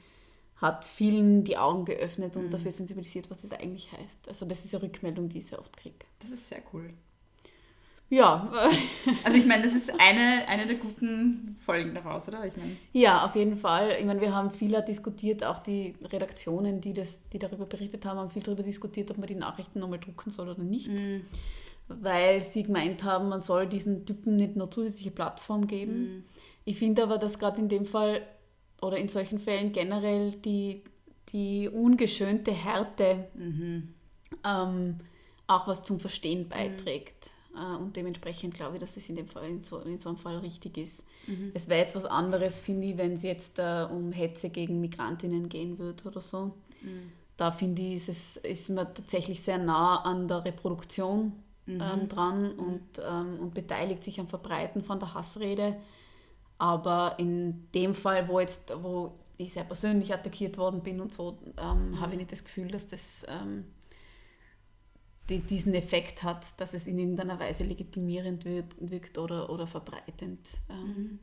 [0.57, 2.51] hat vielen die Augen geöffnet und mhm.
[2.51, 4.27] dafür sensibilisiert, was das eigentlich heißt.
[4.27, 5.97] Also das ist eine Rückmeldung, die ich sehr oft kriege.
[6.19, 6.93] Das ist sehr cool.
[8.09, 8.51] Ja.
[9.23, 12.45] also ich meine, das ist eine, eine der guten Folgen daraus, oder?
[12.45, 12.77] Ich mein.
[12.91, 13.97] Ja, auf jeden Fall.
[13.99, 18.17] Ich meine, wir haben viel diskutiert, auch die Redaktionen, die, das, die darüber berichtet haben,
[18.17, 20.89] haben viel darüber diskutiert, ob man die Nachrichten nochmal drucken soll oder nicht.
[20.89, 21.21] Mhm.
[21.87, 26.01] Weil sie gemeint haben, man soll diesen Typen nicht nur zusätzliche Plattform geben.
[26.01, 26.23] Mhm.
[26.65, 28.21] Ich finde aber, dass gerade in dem Fall
[28.81, 30.83] oder in solchen Fällen generell die,
[31.29, 33.93] die ungeschönte Härte mhm.
[34.45, 34.97] ähm,
[35.47, 37.31] auch was zum Verstehen beiträgt.
[37.55, 40.17] Äh, und dementsprechend glaube ich, dass das in dem Fall in so, in so einem
[40.17, 41.03] Fall richtig ist.
[41.27, 41.51] Mhm.
[41.53, 45.49] Es wäre jetzt was anderes, finde ich, wenn es jetzt äh, um Hetze gegen Migrantinnen
[45.49, 46.53] gehen würde oder so.
[46.81, 47.11] Mhm.
[47.37, 51.33] Da finde ich, ist, es, ist man tatsächlich sehr nah an der Reproduktion
[51.65, 51.81] mhm.
[51.81, 52.59] ähm, dran mhm.
[52.59, 55.77] und, ähm, und beteiligt sich am Verbreiten von der Hassrede.
[56.57, 61.37] Aber in dem Fall, wo, jetzt, wo ich sehr persönlich attackiert worden bin und so,
[61.57, 62.01] ähm, mhm.
[62.01, 63.65] habe ich nicht das Gefühl, dass das ähm,
[65.29, 70.45] die diesen Effekt hat, dass es in irgendeiner Weise legitimierend wirkt oder, oder verbreitend.
[70.69, 70.85] Ähm.
[70.85, 71.19] Mhm.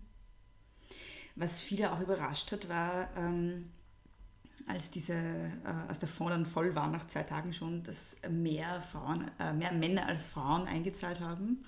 [1.38, 3.70] Was viele auch überrascht hat, war, ähm,
[4.66, 8.80] als, diese, äh, als der Fonds dann voll war, nach zwei Tagen schon, dass mehr,
[8.80, 11.62] Frauen, äh, mehr Männer als Frauen eingezahlt haben.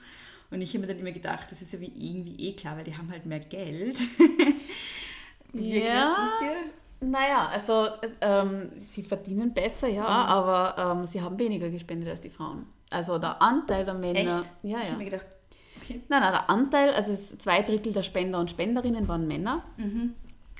[0.51, 2.85] Und ich habe mir dann immer gedacht, das ist ja wie irgendwie eh klar, weil
[2.85, 3.99] die haben halt mehr Geld.
[5.53, 6.15] Wie ja.
[6.15, 6.73] du es dir?
[7.01, 7.89] Naja, also
[8.21, 10.09] ähm, sie verdienen besser, ja, mhm.
[10.09, 12.67] aber ähm, sie haben weniger gespendet als die Frauen.
[12.91, 14.41] Also der Anteil der Männer.
[14.41, 14.51] Echt?
[14.63, 14.83] Ja, ja.
[14.83, 15.27] Ich habe mir gedacht,
[15.81, 16.01] okay.
[16.09, 20.15] Nein, nein, der Anteil, also zwei Drittel der Spender und Spenderinnen waren Männer, Mhm.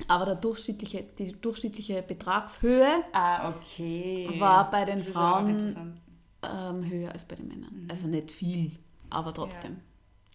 [0.07, 4.35] aber der durchschnittliche, die durchschnittliche Betragshöhe Ah, okay.
[4.39, 5.99] War bei den Frauen-
[6.41, 7.81] ähm, höher als bei den Männern.
[7.83, 7.87] Mhm.
[7.91, 8.71] Also nicht viel,
[9.09, 9.81] aber trotzdem.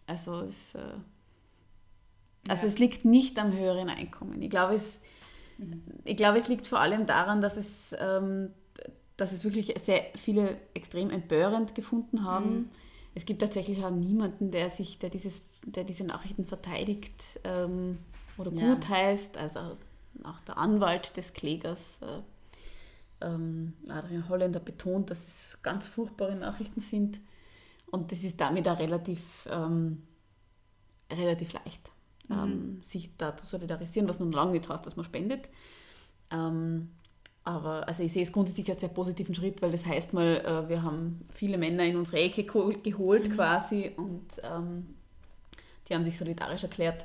[0.06, 0.78] Also es, äh,
[2.48, 2.68] also Ja.
[2.68, 4.42] es liegt nicht am höheren Einkommen.
[4.42, 5.00] Ich glaube, es,
[5.58, 5.82] Mhm.
[6.04, 8.50] ich glaube, es liegt vor allem daran, dass es, ähm,
[9.16, 12.54] dass es wirklich sehr viele extrem empörend gefunden haben.
[12.56, 12.70] Mhm.
[13.14, 17.98] Es gibt tatsächlich auch niemanden, der sich, der dieses, der diese Nachrichten verteidigt ähm,
[18.36, 18.74] oder Ja.
[18.74, 19.36] gut heißt.
[19.36, 19.60] Also
[20.24, 26.80] auch der Anwalt des Klägers, äh, ähm, Adrian Holländer, betont, dass es ganz furchtbare Nachrichten
[26.80, 27.20] sind.
[27.90, 30.02] Und das ist damit auch relativ, ähm,
[31.12, 31.92] relativ leicht,
[32.30, 35.48] ähm, sich da zu solidarisieren, was nun lange nicht heißt, dass man spendet.
[36.30, 36.90] Ähm,
[37.44, 40.68] aber also ich sehe es grundsätzlich als sehr positiven Schritt, weil das heißt mal, äh,
[40.68, 44.94] wir haben viele Männer in unsere Ecke geho- geholt quasi und ähm,
[45.88, 47.04] die haben sich solidarisch erklärt.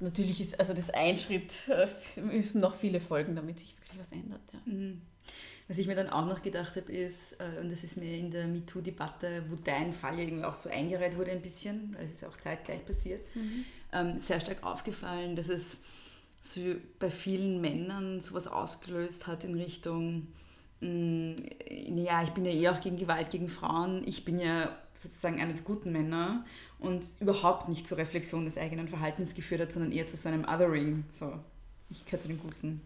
[0.00, 3.98] Natürlich ist also das ein Schritt, äh, es müssen noch viele folgen, damit sich wirklich
[3.98, 4.40] was ändert.
[4.52, 4.72] Ja.
[4.72, 5.02] Mhm.
[5.68, 8.30] Was ich mir dann auch noch gedacht habe, ist, äh, und das ist mir in
[8.30, 12.12] der MeToo-Debatte, wo dein Fall ja irgendwie auch so eingereiht wurde ein bisschen, weil es
[12.12, 13.26] ist auch zeitgleich passiert,
[13.92, 15.80] ähm, sehr stark aufgefallen, dass es
[16.40, 16.60] so
[16.98, 20.28] bei vielen Männern sowas ausgelöst hat in Richtung,
[20.80, 21.36] mh,
[21.96, 25.52] ja, ich bin ja eh auch gegen Gewalt gegen Frauen, ich bin ja sozusagen einer
[25.52, 26.44] der guten Männer
[26.78, 30.44] und überhaupt nicht zur Reflexion des eigenen Verhaltens geführt hat, sondern eher zu so einem
[30.44, 31.32] Othering, so,
[31.90, 32.80] ich gehöre zu den Guten.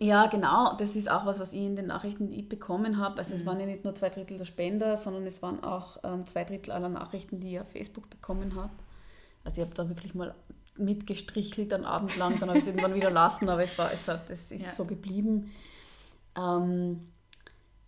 [0.00, 0.76] Ja, genau.
[0.76, 3.18] Das ist auch was, was ich in den Nachrichten die ich bekommen habe.
[3.18, 6.26] Also es waren ja nicht nur zwei Drittel der Spender, sondern es waren auch ähm,
[6.26, 8.72] zwei Drittel aller Nachrichten, die ich auf Facebook bekommen habe.
[9.46, 10.34] Also ich habe da wirklich mal
[10.76, 14.06] mitgestrichelt einen Abend lang, dann habe ich es irgendwann wieder lassen, aber es war, es
[14.08, 14.72] hat, es ist Ja.
[14.72, 15.52] so geblieben.
[16.36, 17.08] Ähm,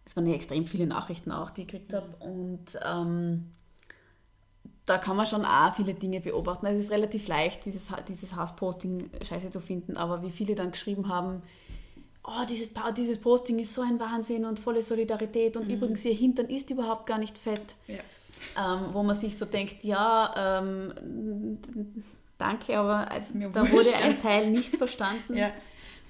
[0.07, 2.07] es waren ja extrem viele Nachrichten auch, die ich gekriegt habe.
[2.21, 3.51] Und ähm,
[4.87, 6.65] da kann man schon auch viele Dinge beobachten.
[6.65, 10.71] Also es ist relativ leicht, dieses, dieses Hassposting scheiße zu finden, aber wie viele dann
[10.71, 11.43] geschrieben haben,
[12.25, 16.47] oh, dieses, dieses Posting ist so ein Wahnsinn und volle Solidarität und übrigens ihr Hintern
[16.47, 17.75] ist überhaupt gar nicht fett.
[17.87, 17.99] Ja.
[18.57, 21.59] Ähm, wo man sich so denkt, ja, ähm,
[22.39, 23.73] danke, aber da wurscht.
[23.73, 25.37] wurde ein Teil nicht verstanden.
[25.37, 25.53] Ja.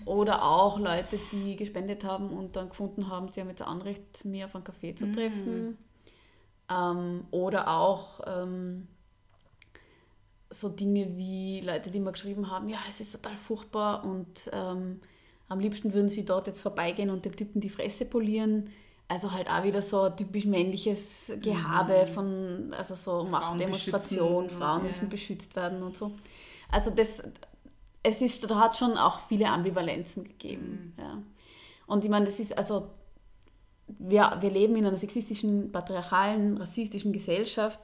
[0.04, 4.46] Oder auch Leute, die gespendet haben und dann gefunden haben, sie haben jetzt Anrecht, mir
[4.46, 4.96] auf einen Kaffee Mhm.
[4.96, 5.78] zu treffen.
[6.70, 8.88] Ähm, oder auch ähm,
[10.50, 15.00] so Dinge wie Leute, die mir geschrieben haben, ja, es ist total furchtbar und ähm,
[15.48, 18.70] am liebsten würden sie dort jetzt vorbeigehen und dem Typen die Fresse polieren.
[19.10, 24.82] Also halt auch wieder so typisch männliches Gehabe von, also so Machtdemonstration, beschützen Frauen und,
[24.82, 24.88] ja.
[24.88, 26.12] müssen beschützt werden und so.
[26.70, 27.22] Also das,
[28.02, 30.94] es ist, da hat schon auch viele Ambivalenzen gegeben.
[30.98, 31.22] Ja.
[31.86, 32.90] Und ich meine, das ist also,
[33.86, 37.80] wir, wir leben in einer sexistischen, patriarchalen, rassistischen Gesellschaft.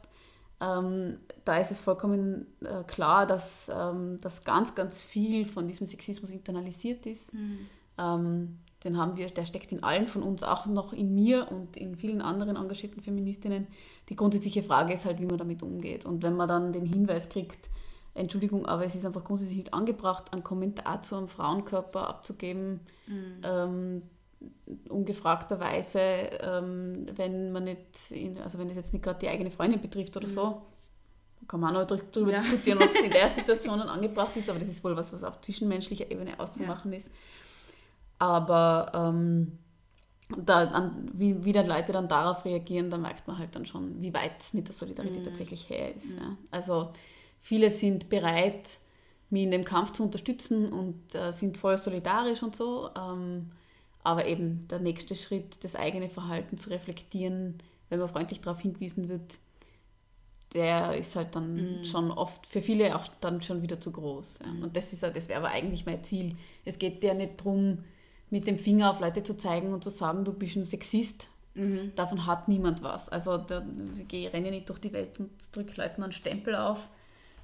[0.60, 5.86] Ähm, da ist es vollkommen äh, klar, dass, ähm, dass ganz, ganz viel von diesem
[5.86, 7.32] Sexismus internalisiert ist.
[7.98, 11.76] Ähm, den haben wir, der steckt in allen von uns, auch noch in mir und
[11.76, 13.66] in vielen anderen engagierten Feministinnen.
[14.10, 16.04] Die grundsätzliche Frage ist halt, wie man damit umgeht.
[16.04, 17.70] Und wenn man dann den Hinweis kriegt,
[18.12, 22.80] Entschuldigung, aber es ist einfach grundsätzlich nicht angebracht, einen Kommentar zu einem Frauenkörper abzugeben,
[23.42, 24.02] ähm,
[24.88, 29.80] ungefragterweise, ähm, wenn man nicht, in, also wenn das jetzt nicht gerade die eigene Freundin
[29.80, 30.62] betrifft oder so,
[31.40, 32.40] da kann man auch noch drüber Ja.
[32.40, 35.40] diskutieren, ob es in der Situation angebracht ist, aber das ist wohl was, was auf
[35.40, 37.10] zwischenmenschlicher Ebene auszumachen ist.
[38.24, 39.58] Aber ähm,
[40.36, 44.00] da, an, wie, wie dann Leute dann darauf reagieren, da merkt man halt dann schon,
[44.00, 46.14] wie weit es mit der Solidarität tatsächlich her ist.
[46.14, 46.36] Ja.
[46.50, 46.90] Also
[47.40, 48.78] viele sind bereit,
[49.28, 52.88] mich in dem Kampf zu unterstützen und äh, sind voll solidarisch und so.
[52.96, 53.50] Ähm,
[54.02, 57.58] aber eben der nächste Schritt, das eigene Verhalten zu reflektieren,
[57.88, 59.38] wenn man freundlich darauf hingewiesen wird,
[60.54, 64.38] der ist halt dann schon oft für viele auch dann schon wieder zu groß.
[64.38, 64.64] Ja.
[64.64, 66.36] Und das, ist, das wäre aber eigentlich mein Ziel.
[66.64, 67.78] Es geht ja nicht darum,
[68.34, 71.28] mit dem Finger auf Leute zu zeigen und zu sagen, du bist ein Sexist.
[71.94, 73.08] Davon hat niemand was.
[73.08, 73.64] Also da,
[74.10, 76.90] ich renne nicht durch die Welt und drücke Leuten einen Stempel auf,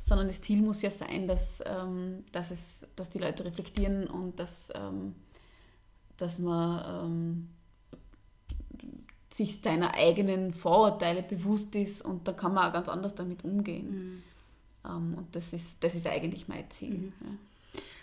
[0.01, 4.41] sondern das Ziel muss ja sein, dass, ähm, dass, es, dass die Leute reflektieren und
[4.41, 5.15] dass, ähm,
[6.17, 7.49] dass man ähm,
[9.33, 14.25] sich seiner eigenen Vorurteile bewusst ist und dann kann man auch ganz anders damit umgehen.
[14.85, 17.13] Ähm, und das ist, das ist eigentlich mein Ziel.
[17.21, 17.29] Ja.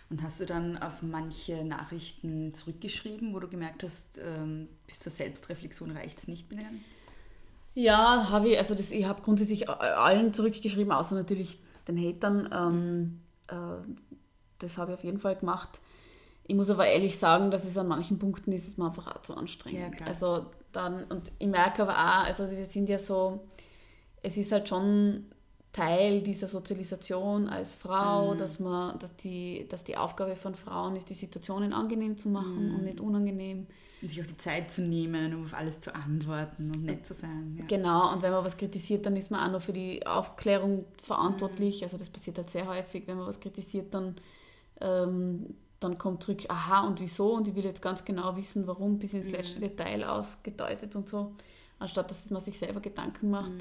[0.09, 5.11] Und hast du dann auf manche Nachrichten zurückgeschrieben, wo du gemerkt hast, ähm, bis zur
[5.11, 6.83] Selbstreflexion reicht es nicht denen?
[7.73, 12.49] Ja, habe ich, also das, ich habe grundsätzlich allen zurückgeschrieben, außer natürlich den Hatern.
[12.53, 13.83] Ähm, äh,
[14.59, 15.81] das habe ich auf jeden Fall gemacht.
[16.45, 19.21] Ich muss aber ehrlich sagen, dass es an manchen Punkten ist, ist mir einfach auch
[19.21, 19.79] zu anstrengend.
[19.79, 20.07] Ja, klar.
[20.07, 23.45] Also dann, und ich merke aber auch, also wir sind ja so,
[24.23, 25.25] es ist halt schon
[25.77, 31.11] Teil dieser Sozialisation als Frau, dass man, dass die, dass die Aufgabe von Frauen ist,
[31.11, 33.67] die Situationen angenehm zu machen und nicht unangenehm.
[34.01, 37.13] Und sich auch die Zeit zu nehmen, um auf alles zu antworten und nett zu
[37.13, 37.55] sein.
[37.59, 37.65] Ja.
[37.67, 41.83] Genau, und wenn man was kritisiert, dann ist man auch noch für die Aufklärung verantwortlich.
[41.83, 44.15] Also das passiert halt sehr häufig, wenn man was kritisiert, dann,
[44.81, 48.97] ähm, dann kommt zurück, aha und wieso und ich will jetzt ganz genau wissen, warum,
[48.97, 51.33] bis ins letzte Detail ausgedeutet und so,
[51.77, 53.53] anstatt dass man sich selber Gedanken macht.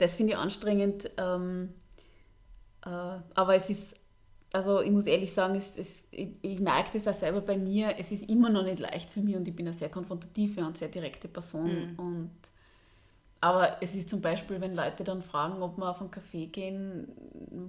[0.00, 1.74] Das finde ich anstrengend, ähm,
[2.84, 3.94] äh, aber es ist
[4.52, 7.94] also ich muss ehrlich sagen, es, es, ich, ich merke das auch selber bei mir,
[7.98, 10.76] es ist immer noch nicht leicht für mich und ich bin eine sehr konfrontative und
[10.76, 11.70] sehr direkte Person.
[11.96, 12.30] Und,
[13.40, 17.08] aber es ist zum Beispiel, wenn Leute dann fragen, ob wir auf einen Café gehen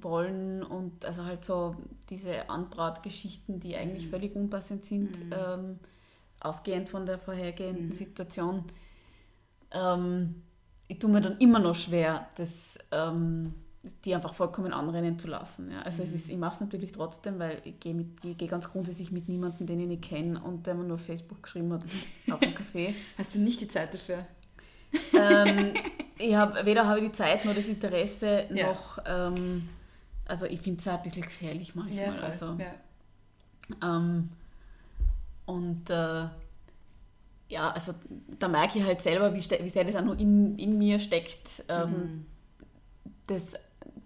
[0.02, 1.76] wollen und also halt so
[2.10, 5.80] diese Anbratgeschichten, die eigentlich völlig unpassend sind, ähm,
[6.40, 8.66] ausgehend von der vorhergehenden Situation.
[9.72, 10.42] Ähm,
[10.92, 13.54] ich tue mir dann immer noch schwer, das ähm,
[14.04, 15.72] die einfach vollkommen anrennen zu lassen.
[15.72, 15.84] Ja.
[15.84, 19.30] Also es ist, ich mache es natürlich trotzdem, weil ich gehe geh ganz grundsätzlich mit
[19.30, 21.84] niemandem, den ich nicht kenne und der mir nur auf Facebook geschrieben hat,
[22.30, 22.94] auf einen Café.
[23.18, 24.26] Hast du nicht die Zeit dafür?
[25.18, 25.74] ähm,
[26.18, 28.68] ich hab, weder habe ich die Zeit noch das Interesse, Ja.
[28.68, 29.70] noch, ähm,
[30.28, 32.12] also ich finde es auch ein bisschen gefährlich manchmal.
[32.12, 32.26] voll.
[32.26, 33.98] also, ja.
[33.98, 34.28] ähm,
[35.46, 36.26] und äh,
[37.52, 37.94] ja, also
[38.40, 41.64] da merke ich halt selber, wie, wie sehr das auch noch in, in mir steckt,
[41.68, 42.26] ähm,
[43.28, 43.54] das,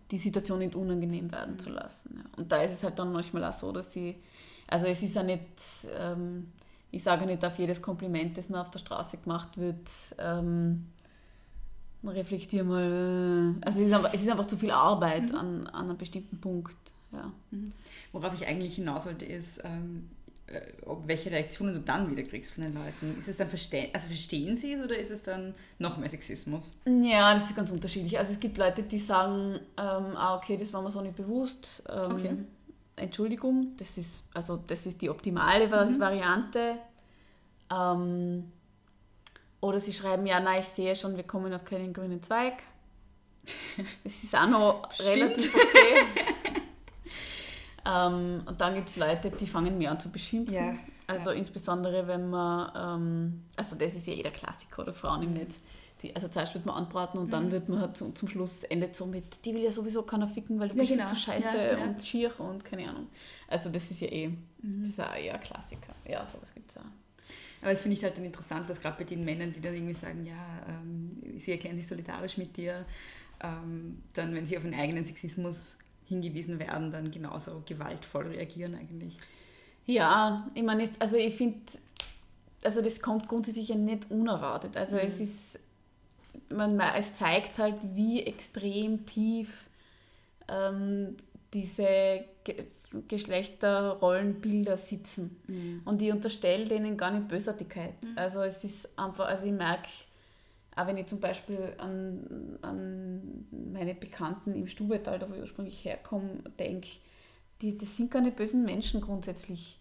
[0.09, 2.15] die Situation nicht unangenehm werden zu lassen.
[2.17, 2.23] Ja.
[2.37, 4.15] Und da ist es halt dann manchmal auch so, dass die,
[4.67, 5.47] also es ist ja nicht,
[5.95, 6.51] ähm,
[6.91, 10.87] ich sage nicht auf jedes Kompliment, das mir auf der Straße gemacht wird, ähm,
[12.03, 15.89] reflektier mal, äh, also es ist, einfach, es ist einfach zu viel Arbeit an, an
[15.89, 16.77] einem bestimmten Punkt.
[17.11, 17.31] Ja.
[18.11, 20.24] Worauf ich eigentlich hinaus wollte, ist, ähm, äh,
[20.85, 23.17] ob welche Reaktionen du dann wieder kriegst von den Leuten.
[23.17, 26.73] Ist es dann verstehen, also verstehen sie es oder ist es dann noch mehr Sexismus?
[26.85, 28.17] Ja, das ist ganz unterschiedlich.
[28.17, 31.83] Also es gibt Leute, die sagen, ähm, ah, okay, das war mir so nicht bewusst.
[31.89, 32.37] Ähm, Okay.
[32.97, 36.75] Entschuldigung, das ist, also das ist die optimale Variante.
[37.69, 38.51] Ähm,
[39.59, 42.63] oder sie schreiben, ja, nein, ich sehe schon, wir kommen auf keinen grünen Zweig.
[44.03, 46.25] Das ist auch noch relativ okay.
[47.85, 50.55] ähm, und dann gibt es Leute, die fangen mir an zu beschimpfen.
[50.55, 50.73] Ja,
[51.07, 55.33] Also insbesondere, wenn man, ähm, also das ist ja eh der Klassiker oder Frauen im
[55.33, 55.61] Netz.
[56.01, 57.31] Die, also zuerst wird man anbraten und Mhm.
[57.31, 60.27] dann wird man halt zum, zum Schluss endet so mit, die will ja sowieso keiner
[60.27, 61.05] ficken, weil du Ja, bist genau.
[61.05, 61.83] zu scheiße Ja, ja.
[61.85, 63.07] und schier und keine Ahnung.
[63.47, 64.81] Also das ist ja eh, Mhm.
[64.81, 65.93] das ist ja eher ein Klassiker.
[66.07, 66.81] Ja, sowas gibt es auch.
[67.61, 69.93] Aber das finde ich halt dann interessant, dass gerade bei den Männern, die dann irgendwie
[69.93, 70.33] sagen, ja,
[70.67, 72.85] ähm, sie erklären sich solidarisch mit dir,
[73.41, 79.15] ähm, dann, wenn sie auf einen eigenen Sexismus hingewiesen werden, dann genauso gewaltvoll reagieren eigentlich.
[79.85, 81.59] Ja, ich meine, also ich finde,
[82.63, 84.75] also das kommt grundsätzlich ja nicht unerwartet.
[84.77, 85.59] Also es ist,
[86.49, 89.69] man, es zeigt halt, wie extrem tief
[90.47, 91.17] ähm,
[91.53, 92.65] diese Ge
[93.09, 95.81] Geschlechterrollenbilder sitzen.
[95.83, 97.95] Und ich unterstelle denen gar nicht Bösartigkeit.
[98.15, 99.89] Also es ist einfach, also ich merke,
[100.75, 105.85] auch wenn ich zum Beispiel an, an meine Bekannten im Stubetal, da wo ich ursprünglich
[105.85, 106.89] herkomme, denke,
[107.61, 109.79] die, das sind keine bösen Menschen grundsätzlich.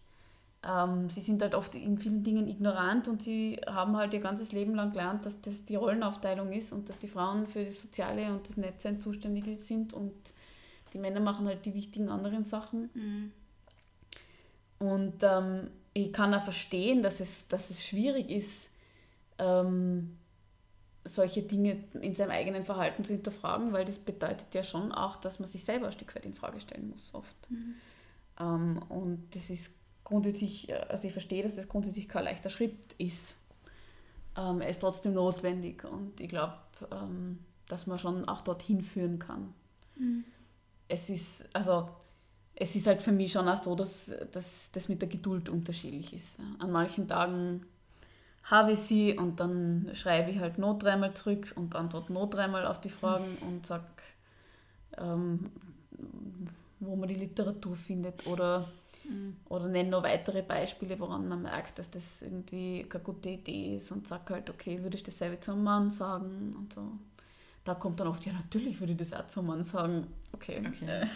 [0.63, 4.53] Ähm, sie sind halt oft in vielen Dingen ignorant und sie haben halt ihr ganzes
[4.53, 8.33] Leben lang gelernt, dass das die Rollenaufteilung ist und dass die Frauen für das Soziale
[8.33, 10.15] und das Netzsein zuständig sind und
[10.93, 12.89] die Männer machen halt die wichtigen anderen Sachen.
[14.79, 18.71] Und ähm, ich kann auch verstehen, dass es, dass es schwierig ist,
[19.39, 20.17] ähm,
[21.05, 25.39] solche Dinge in seinem eigenen Verhalten zu hinterfragen, weil das bedeutet ja schon auch, dass
[25.39, 27.37] man sich selber ein Stück weit in Frage stellen muss oft.
[28.41, 33.37] Ähm, und das ist grundsätzlich, also ich verstehe, dass das grundsätzlich kein leichter Schritt ist.
[34.37, 36.57] Ähm, er ist trotzdem notwendig und ich glaube,
[36.91, 37.39] ähm,
[37.69, 39.55] dass man schon auch dorthin führen kann.
[40.89, 41.89] Es ist, also
[42.55, 46.13] es ist halt für mich schon auch so, dass, dass das mit der Geduld unterschiedlich
[46.13, 46.39] ist.
[46.59, 47.67] An manchen Tagen
[48.45, 52.67] habe ich sie und dann schreibe ich halt noch dreimal zurück und antworte noch dreimal
[52.67, 53.85] auf die Fragen und sage,
[54.99, 55.51] ähm,
[56.81, 58.69] wo man die Literatur findet oder,
[59.49, 63.91] oder nenne noch weitere Beispiele, woran man merkt, dass das irgendwie keine gute Idee ist
[63.93, 66.83] und sage halt, okay, würde ich dasselbe zu einem Mann sagen und so.
[67.65, 70.07] Da kommt dann oft, ja natürlich würde ich das auch zu einem Mann sagen.
[70.33, 70.61] Okay.
[70.67, 70.87] Okay.
[70.87, 71.07] Äh,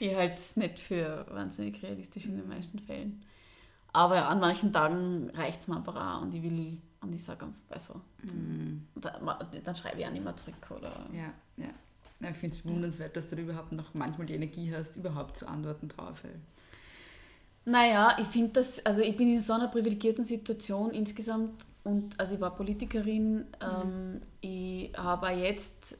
[0.00, 3.22] ich halte es nicht für wahnsinnig realistisch in den meisten Fällen.
[3.92, 7.22] Aber ja, an manchen Tagen reicht es mir einfach auch und ich will, und ich
[7.24, 8.00] sage, also,
[8.94, 10.54] da, dann schreibe ich auch nicht mehr zurück.
[10.70, 11.70] Oder, Ja, ja.
[12.30, 15.88] Ich finde es bewundernswert, dass du überhaupt noch manchmal die Energie hast, überhaupt zu antworten
[15.88, 16.22] drauf.
[16.22, 16.38] weil-
[17.64, 22.34] Naja, ich finde das, also ich bin in so einer privilegierten Situation insgesamt und also
[22.34, 25.96] ich war Politikerin, ähm, ich habe auch jetzt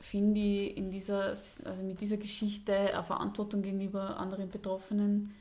[0.00, 5.32] finde ich in dieser, also mit dieser Geschichte eine Verantwortung gegenüber anderen Betroffenen.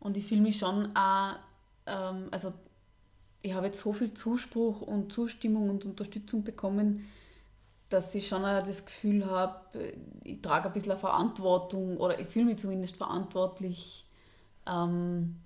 [0.00, 1.34] Und ich fühle mich schon auch,
[1.86, 2.52] ähm, also
[3.42, 7.08] ich habe jetzt so viel Zuspruch und Zustimmung und Unterstützung bekommen,
[7.88, 9.94] dass ich schon auch das Gefühl habe,
[10.24, 14.06] ich trage ein bisschen eine Verantwortung oder ich fühle mich zumindest verantwortlich,
[14.66, 15.36] ähm,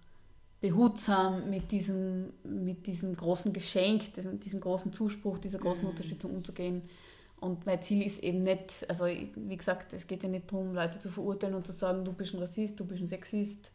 [0.61, 5.91] behutsam mit diesem, mit diesem großen Geschenk, diesem, diesem großen Zuspruch, dieser großen mhm.
[5.91, 6.83] Unterstützung umzugehen.
[7.41, 11.01] Und mein Ziel ist eben nicht, also wie gesagt, es geht ja nicht darum, Leute
[11.01, 13.73] zu verurteilen und zu sagen, du bist ein Rassist, du bist ein Sexist,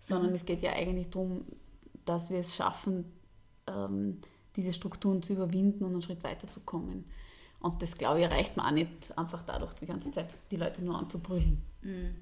[0.00, 0.36] sondern mhm.
[0.36, 1.44] es geht ja eigentlich darum,
[2.04, 3.04] dass wir es schaffen,
[3.68, 4.20] ähm,
[4.56, 7.04] diese Strukturen zu überwinden und einen Schritt weiterzukommen.
[7.60, 10.82] Und das, glaube ich, erreicht man auch nicht einfach dadurch, die ganze Zeit die Leute
[10.82, 11.62] nur anzubrüllen.
[11.82, 12.16] Mhm.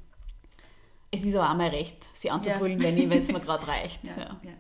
[1.11, 3.11] Es ist aber auch mal recht, sie anzubrüllen, ja.
[3.11, 4.05] wenn es mir gerade reicht.
[4.05, 4.53] Ja, ja.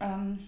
[0.00, 0.40] Ähm,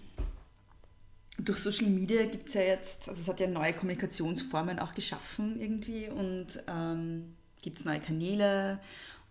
[1.39, 5.61] durch Social Media gibt es ja jetzt, also es hat ja neue Kommunikationsformen auch geschaffen
[5.61, 8.81] irgendwie und ähm, gibt es neue Kanäle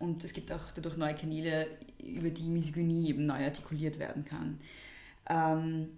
[0.02, 1.68] und es gibt auch dadurch neue Kanäle,
[2.02, 4.58] über die Misogynie eben neu artikuliert werden kann.
[5.30, 5.90] Ähm,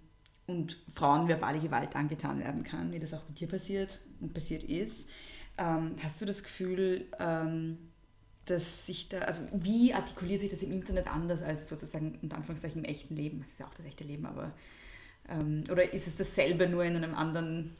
[0.45, 4.63] und Frauen verbale Gewalt angetan werden kann, wie das auch mit dir passiert und passiert
[4.63, 5.09] ist.
[5.57, 7.79] Ähm, hast du das Gefühl, ähm,
[8.45, 12.83] dass sich da, also wie artikuliert sich das im Internet anders als sozusagen unter Anführungszeichen
[12.83, 13.39] im echten Leben?
[13.39, 14.51] Das ist ja auch das echte Leben, aber
[15.29, 17.75] ähm, oder ist es dasselbe nur in einem anderen,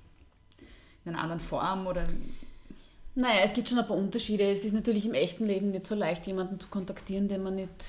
[1.06, 2.08] in einer anderen Form oder?
[3.16, 4.44] Naja, es gibt schon ein paar Unterschiede.
[4.44, 7.86] Es ist natürlich im echten Leben nicht so leicht, jemanden zu kontaktieren, den man nicht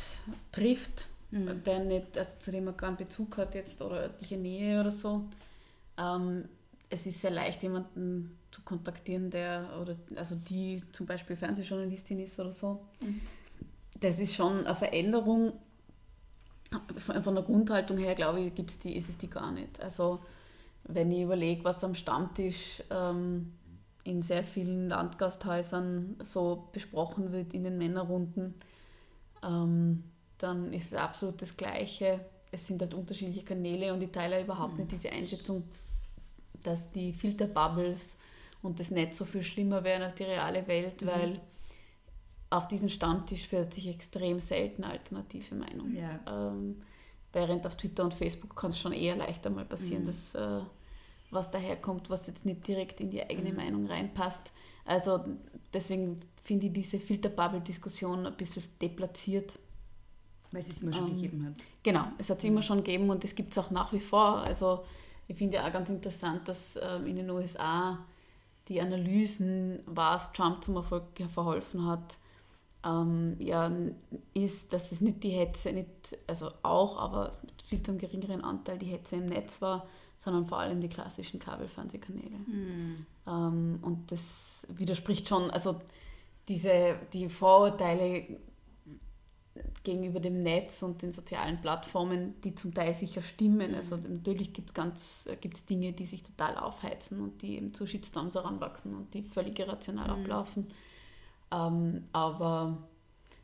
[0.52, 1.62] trifft mhm.
[1.64, 5.24] der nicht, also zu dem man keinen Bezug hat jetzt oder örtliche Nähe oder so.
[5.98, 6.44] Ähm,
[6.88, 12.38] es ist sehr leicht, jemanden zu kontaktieren, der oder also die zum Beispiel Fernsehjournalistin ist
[12.38, 12.84] oder so.
[13.00, 13.20] Mhm.
[14.00, 15.52] Das ist schon eine Veränderung.
[17.22, 19.80] Von, der Grundhaltung her, glaube ich, gibt's die, ist es die gar nicht.
[19.80, 20.18] Also
[20.82, 23.52] wenn ich überlege, was am Stammtisch ähm,
[24.06, 28.54] in sehr vielen Landgasthäusern so besprochen wird in den Männerrunden,
[29.42, 30.04] ähm,
[30.38, 32.20] dann ist es absolut das Gleiche.
[32.52, 34.80] Es sind halt unterschiedliche Kanäle und ich teile überhaupt mhm.
[34.80, 35.64] nicht diese Einschätzung,
[36.62, 38.16] dass die Filterbubbles
[38.62, 41.06] und das Netz so viel schlimmer wären als die reale Welt, mhm.
[41.06, 41.40] weil
[42.50, 45.94] auf diesen Stammtisch führt sich extrem selten alternative Meinung.
[45.94, 46.20] Ja.
[46.28, 46.82] Ähm,
[47.32, 50.06] während auf Twitter und Facebook kann es schon eher leichter mal passieren, mhm.
[50.06, 50.60] dass äh,
[51.30, 53.56] was daherkommt, was jetzt nicht direkt in die eigene mhm.
[53.56, 54.52] Meinung reinpasst.
[54.84, 55.24] Also
[55.72, 59.58] deswegen finde ich diese Filterbubble-Diskussion ein bisschen deplatziert.
[60.52, 61.66] Weil es es immer schon ähm, gegeben hat.
[61.82, 64.38] Genau, es hat es immer schon gegeben und es gibt es auch nach wie vor.
[64.38, 64.84] Also
[65.28, 67.98] ich finde ja auch ganz interessant, dass ähm, in den USA
[68.68, 72.18] die Analysen, was Trump zum Erfolg verholfen hat,
[72.84, 73.70] ähm, ja,
[74.34, 75.88] ist, dass es nicht die Hetze, nicht,
[76.26, 77.32] also auch, aber
[77.64, 79.86] viel zum geringeren Anteil die Hetze im Netz war,
[80.18, 82.38] sondern vor allem die klassischen Kabelfernsehkanäle.
[82.46, 83.06] Mhm.
[83.26, 85.80] Ähm, und das widerspricht schon, also
[86.48, 88.26] diese, die Vorurteile
[89.82, 93.74] gegenüber dem Netz und den sozialen Plattformen, die zum Teil sicher stimmen.
[93.74, 94.16] Also mhm.
[94.16, 98.34] natürlich gibt es ganz gibt's Dinge, die sich total aufheizen und die eben zu Shitstorms
[98.34, 100.22] heranwachsen und die völlig irrational mhm.
[100.22, 100.66] ablaufen.
[101.52, 102.78] Ähm, aber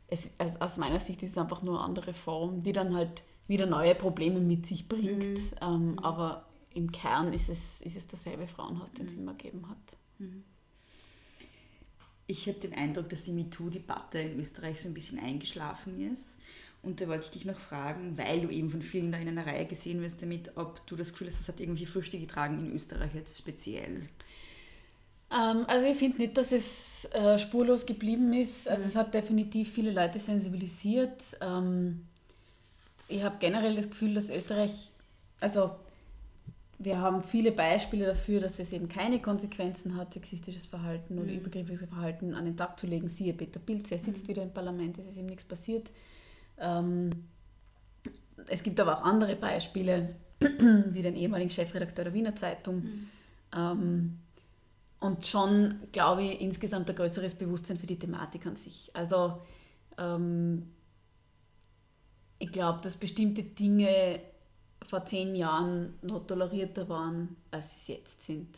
[0.07, 3.23] es, also aus meiner Sicht ist es einfach nur eine andere Form, die dann halt
[3.47, 5.23] wieder neue Probleme mit sich bringt.
[5.23, 5.51] Mhm.
[5.61, 5.99] Ähm, mhm.
[5.99, 9.21] aber im Kern ist es, ist es derselbe Frauenhaus, den es mhm.
[9.21, 9.97] immer gegeben hat.
[10.19, 10.43] Mhm.
[12.25, 16.39] Ich habe den Eindruck, dass die MeToo-Debatte in Österreich so ein bisschen eingeschlafen ist.
[16.81, 19.45] Und da wollte ich dich noch fragen, weil du eben von vielen da in einer
[19.45, 22.73] Reihe gesehen wirst damit, ob du das Gefühl hast, das hat irgendwie Früchte getragen in
[22.73, 24.09] Österreich jetzt speziell.
[25.31, 28.67] Ähm, also ich finde nicht, dass es äh, spurlos geblieben ist.
[28.67, 28.89] Also mhm.
[28.89, 31.37] es hat definitiv viele Leute sensibilisiert.
[31.41, 32.05] Ähm,
[33.07, 34.91] ich habe generell das Gefühl, dass Österreich,
[35.39, 35.75] also
[36.83, 41.39] wir haben viele Beispiele dafür, dass es eben keine Konsequenzen hat, sexistisches Verhalten oder mhm.
[41.39, 43.07] übergriffiges Verhalten an den Tag zu legen.
[43.07, 44.27] Siehe Peter Pilz, er sitzt mhm.
[44.29, 45.91] wieder im Parlament, es ist ihm nichts passiert.
[46.57, 47.09] Ähm,
[48.47, 52.75] es gibt aber auch andere Beispiele, wie den ehemaligen Chefredakteur der Wiener Zeitung.
[52.75, 53.09] Mhm.
[53.55, 54.19] Ähm,
[54.99, 58.89] und schon, glaube ich, insgesamt ein größeres Bewusstsein für die Thematik an sich.
[58.93, 59.41] Also
[59.97, 60.71] ähm,
[62.39, 64.19] ich glaube, dass bestimmte Dinge
[64.83, 68.49] vor zehn Jahren noch tolerierter waren, als sie es jetzt sind.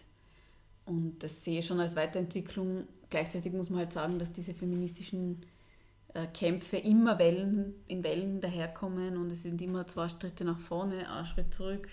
[0.85, 2.87] Und das sehe ich schon als Weiterentwicklung.
[3.09, 5.41] Gleichzeitig muss man halt sagen, dass diese feministischen
[6.13, 11.09] äh, Kämpfe immer Wellen, in Wellen daherkommen und es sind immer zwei Schritte nach vorne,
[11.11, 11.89] ein Schritt zurück.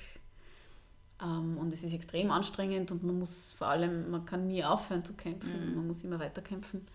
[1.22, 5.05] Ähm, und es ist extrem anstrengend und man muss vor allem, man kann nie aufhören
[5.05, 5.76] zu kämpfen, mhm.
[5.76, 6.87] man muss immer weiter kämpfen.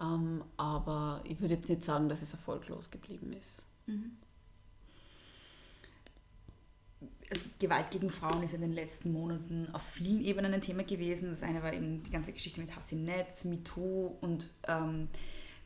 [0.00, 3.66] Ähm, aber ich würde jetzt nicht sagen, dass es erfolglos geblieben ist.
[3.86, 4.12] Mhm.
[7.58, 11.30] Gewalt gegen Frauen ist in den letzten Monaten auf vielen Ebenen ein Thema gewesen.
[11.30, 15.08] Das eine war eben die ganze Geschichte mit Hass im Netz, MeToo und ähm,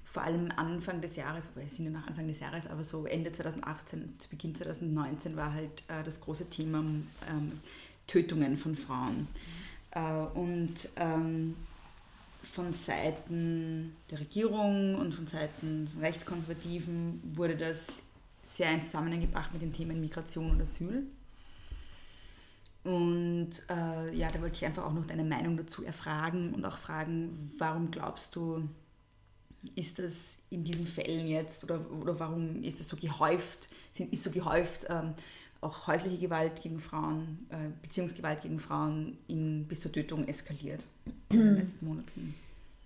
[0.05, 3.33] vor allem Anfang des Jahres, wir sind ja noch Anfang des Jahres, aber so Ende
[3.33, 7.61] 2018, zu Beginn 2019 war halt äh, das große Thema ähm,
[8.07, 9.27] Tötungen von Frauen.
[9.91, 10.01] Äh,
[10.35, 11.57] und ähm,
[12.45, 18.01] von Seiten der Regierung und von Seiten Rechtskonservativen wurde das
[18.43, 21.07] sehr in Zusammenhang gebracht mit den Themen Migration und Asyl.
[22.85, 26.79] Und äh, ja, da wollte ich einfach auch noch deine Meinung dazu erfragen und auch
[26.79, 28.69] fragen, warum glaubst du,
[29.75, 33.71] ist das in diesen Fällen jetzt oder, oder warum ist das so gehäuft,
[34.11, 35.15] ist so gehäuft ähm,
[35.63, 40.85] auch häusliche Gewalt gegen Frauen, äh, Beziehungsgewalt gegen Frauen in, bis zur Tötung eskaliert
[41.31, 42.35] in den letzten Monaten?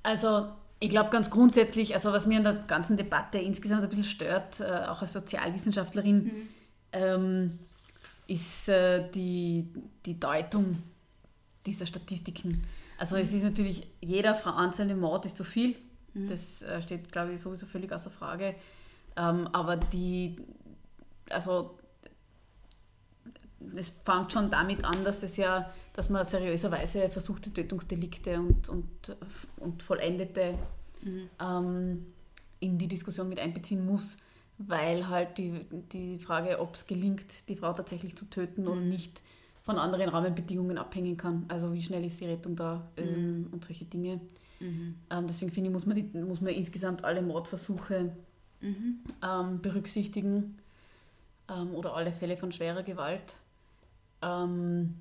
[0.05, 0.47] Also
[0.79, 4.61] ich glaube ganz grundsätzlich, also was mir in der ganzen Debatte insgesamt ein bisschen stört,
[4.61, 6.49] äh, auch als Sozialwissenschaftlerin, mhm.
[6.93, 7.59] ähm,
[8.29, 9.67] ist äh, die,
[10.07, 10.81] die Deutung
[11.67, 12.63] dieser Statistiken.
[12.99, 13.23] Also mhm.
[13.23, 15.77] es ist natürlich, jeder einzelne Mord ist zu viel
[16.19, 16.29] Mhm.
[16.29, 18.55] Das äh, steht, glaube ich, sowieso völlig außer Frage.
[19.17, 20.37] Ähm, aber die,
[21.31, 21.79] also
[23.75, 29.17] es fängt schon damit an, dass es ja, dass man seriöserweise versuchte Tötungsdelikte und, und,
[29.57, 30.55] und vollendete
[31.03, 31.29] mhm.
[31.41, 32.07] ähm,
[32.61, 34.17] in die Diskussion mit einbeziehen muss,
[34.59, 38.69] weil halt die, die Frage, ob es gelingt, die Frau tatsächlich zu töten mhm.
[38.69, 39.23] oder nicht,
[39.63, 41.45] von anderen Rahmenbedingungen abhängen kann.
[41.49, 43.47] Also wie schnell ist die Rettung da ähm, mhm.
[43.53, 44.21] und solche Dinge.
[44.61, 44.95] Mhm.
[45.11, 48.13] Ähm, deswegen finde ich, muss man, die, muss man insgesamt alle Mordversuche
[48.61, 49.01] mhm.
[49.23, 50.57] ähm, berücksichtigen
[51.49, 53.37] ähm, oder alle Fälle von schwerer Gewalt.
[54.23, 54.95] Ähm,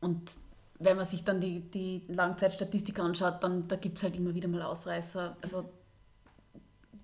[0.00, 0.36] und
[0.78, 4.48] wenn man sich dann die, die Langzeitstatistik anschaut, dann da gibt es halt immer wieder
[4.48, 5.36] mal Ausreißer.
[5.42, 5.68] Also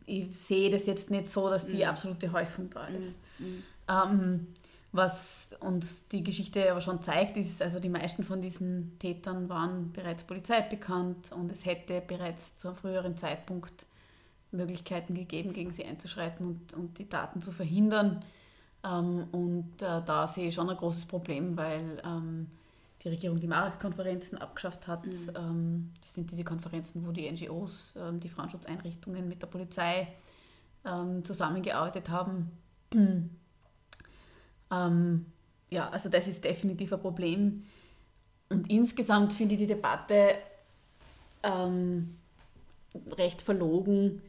[0.07, 1.91] ich sehe das jetzt nicht so, dass die mhm.
[1.91, 3.19] absolute Häufung da ist.
[3.39, 3.63] Mhm.
[3.89, 4.47] Ähm,
[4.93, 9.93] was uns die Geschichte aber schon zeigt, ist, also die meisten von diesen Tätern waren
[9.93, 13.87] bereits Polizei bekannt und es hätte bereits zu einem früheren Zeitpunkt
[14.53, 18.25] Möglichkeiten gegeben, gegen sie einzuschreiten und, und die Taten zu verhindern.
[18.85, 22.47] Ähm, und äh, da sehe ich schon ein großes Problem, weil ähm,
[23.05, 25.07] die Regierung die Marek-Konferenzen abgeschafft hat.
[25.07, 25.31] Mhm.
[25.37, 30.09] Ähm, das sind diese Konferenzen, wo die NGOs, ähm, die Frauenschutzeinrichtungen mit der Polizei
[30.85, 32.51] ähm, zusammengearbeitet haben.
[34.71, 35.27] Ähm,
[35.71, 37.65] ja, also das ist definitiv ein Problem.
[38.49, 40.37] Und insgesamt finde ich die Debatte
[41.43, 42.17] ähm,
[43.17, 44.23] recht verlogen,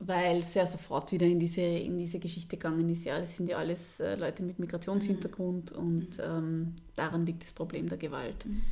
[0.00, 3.04] weil es ja sofort wieder in diese, in diese Geschichte gegangen ist.
[3.04, 5.78] Ja, das sind ja alles äh, Leute mit Migrationshintergrund mhm.
[5.78, 8.46] und ähm, daran liegt das Problem der Gewalt.
[8.46, 8.62] Mhm.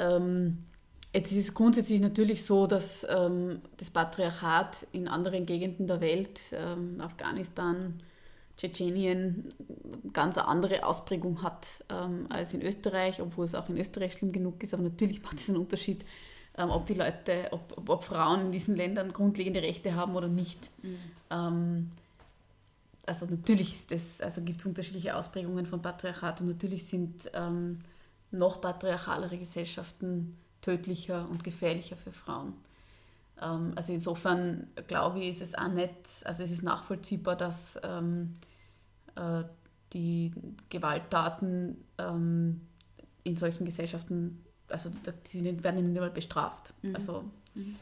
[0.00, 0.58] Ähm,
[1.14, 6.40] jetzt ist es grundsätzlich natürlich so, dass ähm, das Patriarchat in anderen Gegenden der Welt,
[6.52, 8.00] ähm, Afghanistan,
[8.56, 9.54] Tschetschenien
[10.12, 14.32] ganz eine andere Ausprägung hat ähm, als in Österreich, obwohl es auch in Österreich schlimm
[14.32, 14.74] genug ist.
[14.74, 16.04] Aber natürlich macht es einen Unterschied,
[16.60, 20.28] ähm, ob die Leute, ob, ob, ob, Frauen in diesen Ländern grundlegende Rechte haben oder
[20.28, 20.70] nicht.
[20.82, 20.98] Mhm.
[21.30, 21.90] Ähm,
[23.06, 27.80] also natürlich ist das, also gibt es unterschiedliche Ausprägungen von Patriarchat und natürlich sind ähm,
[28.30, 32.52] noch patriarchalere Gesellschaften tödlicher und gefährlicher für Frauen.
[33.40, 35.90] Ähm, also insofern glaube ich, ist es auch nicht,
[36.24, 38.34] also es ist nachvollziehbar, dass ähm,
[39.16, 39.44] äh,
[39.92, 40.30] die
[40.68, 42.60] Gewalttaten ähm,
[43.24, 44.90] in solchen Gesellschaften, also
[45.32, 46.74] die werden nicht einmal bestraft.
[46.82, 46.94] Mhm.
[46.94, 47.76] Also mhm.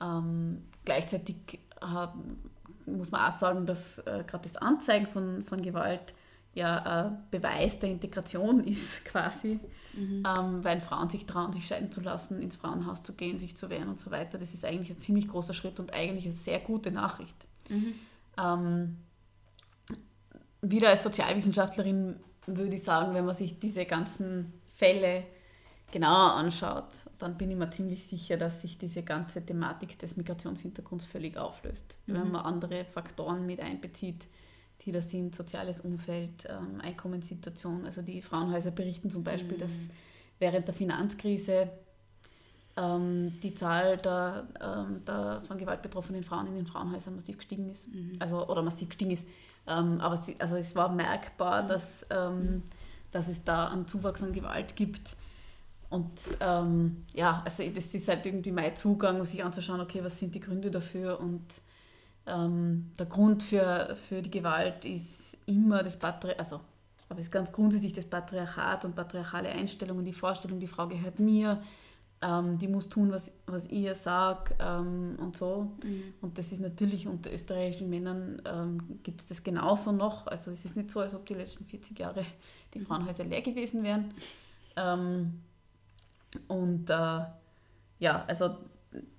[0.00, 1.36] Ähm, gleichzeitig
[1.80, 6.14] äh, muss man auch sagen, dass äh, gerade das Anzeigen von, von Gewalt
[6.54, 9.60] ja ein Beweis der Integration ist quasi,
[9.94, 10.22] mhm.
[10.26, 13.70] ähm, weil Frauen sich trauen, sich scheiden zu lassen, ins Frauenhaus zu gehen, sich zu
[13.70, 14.38] wehren und so weiter.
[14.38, 17.36] Das ist eigentlich ein ziemlich großer Schritt und eigentlich eine sehr gute Nachricht.
[17.68, 17.94] Mhm.
[18.38, 18.96] Ähm,
[20.62, 22.16] wieder als Sozialwissenschaftlerin
[22.46, 25.24] würde ich sagen, wenn man sich diese ganzen Fälle
[25.92, 31.06] genauer anschaut, dann bin ich mir ziemlich sicher, dass sich diese ganze Thematik des Migrationshintergrunds
[31.06, 31.98] völlig auflöst.
[32.06, 32.14] Mhm.
[32.14, 34.26] Wenn man andere Faktoren mit einbezieht,
[34.84, 37.86] die da sind, soziales Umfeld, ähm, Einkommenssituation.
[37.86, 39.60] Also die Frauenhäuser berichten zum Beispiel, mhm.
[39.60, 39.72] dass
[40.38, 41.70] während der Finanzkrise
[42.76, 47.70] ähm, die Zahl der, ähm, der, von Gewalt betroffenen Frauen in den Frauenhäusern massiv gestiegen
[47.70, 47.92] ist.
[47.92, 48.16] Mhm.
[48.18, 49.26] Also, oder massiv gestiegen ist.
[49.66, 51.68] Ähm, aber sie, also es war merkbar, mhm.
[51.68, 52.62] dass, ähm,
[53.12, 55.16] dass es da einen Zuwachs an Gewalt gibt.
[55.88, 60.18] Und ähm, ja, also das ist halt irgendwie mein Zugang, um sich anzuschauen, okay, was
[60.18, 61.44] sind die Gründe dafür und
[62.26, 66.60] ähm, der Grund für, für die Gewalt ist immer das Patriarchat, also
[67.08, 71.20] aber es ist ganz grundsätzlich das Patriarchat und patriarchale Einstellungen, die Vorstellung, die Frau gehört
[71.20, 71.62] mir,
[72.20, 75.72] ähm, die muss tun, was, was ich ihr sage ähm, und so.
[75.84, 76.14] Mhm.
[76.20, 80.26] Und das ist natürlich unter österreichischen Männern ähm, gibt es das genauso noch.
[80.26, 82.24] Also es ist nicht so, als ob die letzten 40 Jahre
[82.74, 82.80] die.
[82.80, 84.12] Frauenhäuser leer gewesen wären.
[86.48, 87.20] Und äh,
[87.98, 88.56] ja, also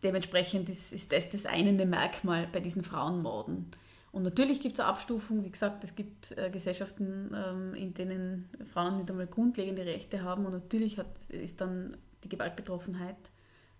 [0.03, 3.71] dementsprechend ist, ist das das eine Merkmal bei diesen Frauenmorden.
[4.11, 8.49] Und natürlich gibt es eine Abstufung, wie gesagt, es gibt äh, Gesellschaften, ähm, in denen
[8.73, 13.17] Frauen nicht einmal grundlegende Rechte haben und natürlich hat, ist dann die Gewaltbetroffenheit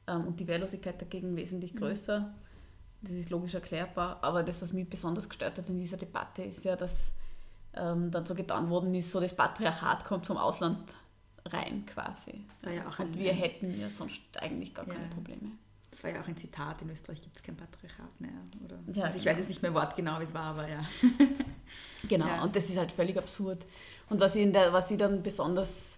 [0.07, 1.79] ähm, und die Wehrlosigkeit dagegen wesentlich mhm.
[1.79, 2.33] größer.
[3.01, 4.19] Das ist logisch erklärbar.
[4.21, 7.13] Aber das, was mich besonders gestört hat in dieser Debatte, ist ja, dass
[7.73, 10.93] ähm, dann so getan worden ist, so das Patriarchat kommt vom Ausland
[11.47, 12.45] rein quasi.
[12.63, 14.93] Ja und wir hätten ja sonst eigentlich gar ja.
[14.93, 15.51] keine Probleme.
[15.91, 18.29] Das war ja auch ein Zitat, in Österreich gibt es kein Patriarchat mehr.
[18.63, 18.77] Oder?
[18.93, 19.33] Ja, also ich genau.
[19.33, 20.85] weiß jetzt nicht mehr wortgenau, wie es war, aber ja.
[22.07, 23.65] genau, und das ist halt völlig absurd.
[24.09, 25.97] Und was ich, in der, was ich dann besonders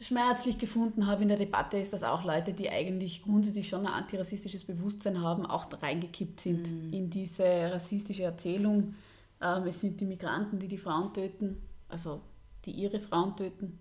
[0.00, 3.92] schmerzlich gefunden habe in der Debatte, ist, dass auch Leute, die eigentlich grundsätzlich schon ein
[3.92, 6.92] antirassistisches Bewusstsein haben, auch reingekippt sind mhm.
[6.92, 8.94] in diese rassistische Erzählung.
[9.40, 12.20] Ähm, es sind die Migranten, die die Frauen töten, also
[12.64, 13.78] die ihre Frauen töten.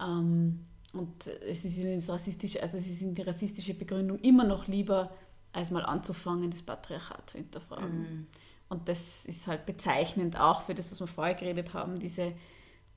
[0.00, 4.66] Ähm, und es ist ihnen rassistische, also es ist ihnen die rassistische Begründung immer noch
[4.66, 5.10] lieber,
[5.52, 7.98] als mal anzufangen, das Patriarchat zu hinterfragen.
[7.98, 8.26] Mhm.
[8.68, 12.34] Und das ist halt bezeichnend auch für das, was wir vorher geredet haben, diese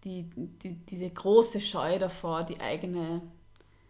[0.04, 3.22] die, die, diese große Scheu davor, die eigene,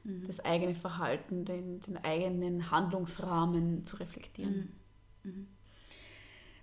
[0.04, 0.26] mhm.
[0.26, 4.74] das eigene Verhalten, den, den eigenen Handlungsrahmen zu reflektieren.
[5.24, 5.32] Mhm.
[5.32, 5.48] mhm.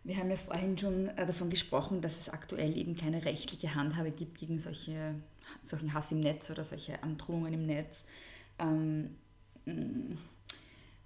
[0.04, 4.12] Wir haben ja vorhin schon äh, davon gesprochen, dass es aktuell eben keine rechtliche Handhabe
[4.12, 5.16] gibt gegen solche,
[5.68, 8.04] solchen Hass im Netz oder solche Androhungen im Netz.
[8.58, 9.16] Ähm,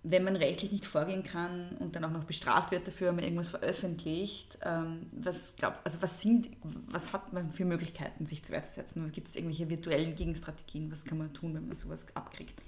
[0.03, 3.25] wenn man rechtlich nicht vorgehen kann und dann auch noch bestraft wird dafür, wenn man
[3.25, 8.53] irgendwas veröffentlicht, ähm, was, glaub, also was, sind, was hat man für Möglichkeiten, sich zu
[8.53, 9.11] Wehr setzen?
[9.13, 10.91] Gibt es irgendwelche virtuellen Gegenstrategien?
[10.91, 12.63] Was kann man tun, wenn man sowas abkriegt?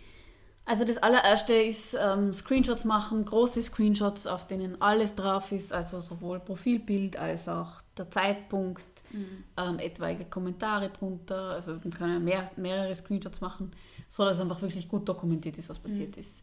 [0.64, 6.01] Also das allererste ist ähm, Screenshots machen, große Screenshots, auf denen alles drauf ist, also
[6.01, 9.44] sowohl Profilbild als auch der Zeitpunkt, mhm.
[9.56, 11.50] ähm, etwaige Kommentare drunter.
[11.50, 13.70] Also man kann ja mehr, mehrere Screenshots machen,
[14.08, 16.20] so dass einfach wirklich gut dokumentiert ist, was passiert mhm.
[16.20, 16.42] ist.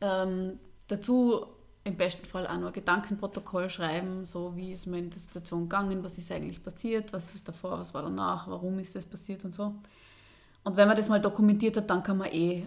[0.00, 1.46] Ähm, dazu
[1.84, 5.62] im besten Fall auch noch ein Gedankenprotokoll schreiben, so wie ist mir in der Situation
[5.62, 9.44] gegangen, was ist eigentlich passiert, was ist davor, was war danach, warum ist das passiert
[9.44, 9.72] und so.
[10.64, 12.66] Und wenn man das mal dokumentiert hat, dann kann man eh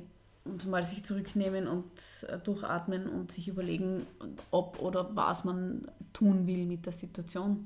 [0.67, 4.05] mal sich zurücknehmen und äh, durchatmen und sich überlegen,
[4.51, 7.65] ob oder was man tun will mit der Situation.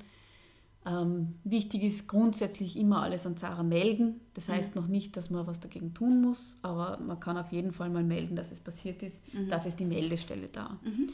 [0.86, 4.20] Ähm, wichtig ist grundsätzlich immer alles an Zara melden.
[4.34, 4.82] Das heißt mhm.
[4.82, 8.04] noch nicht, dass man was dagegen tun muss, aber man kann auf jeden Fall mal
[8.04, 9.22] melden, dass es passiert ist.
[9.34, 9.50] Mhm.
[9.50, 10.78] Dafür ist die Meldestelle da.
[10.84, 11.10] Mhm.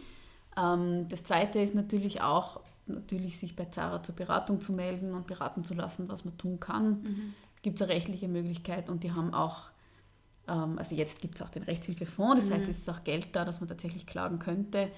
[0.58, 5.28] Ähm, das Zweite ist natürlich auch, natürlich sich bei Zara zur Beratung zu melden und
[5.28, 7.04] beraten zu lassen, was man tun kann.
[7.04, 7.34] Mhm.
[7.62, 9.66] Gibt es eine rechtliche Möglichkeit und die haben auch,
[10.48, 12.72] ähm, also jetzt gibt es auch den Rechtshilfefonds, das heißt, mhm.
[12.72, 14.90] es ist auch Geld da, dass man tatsächlich klagen könnte.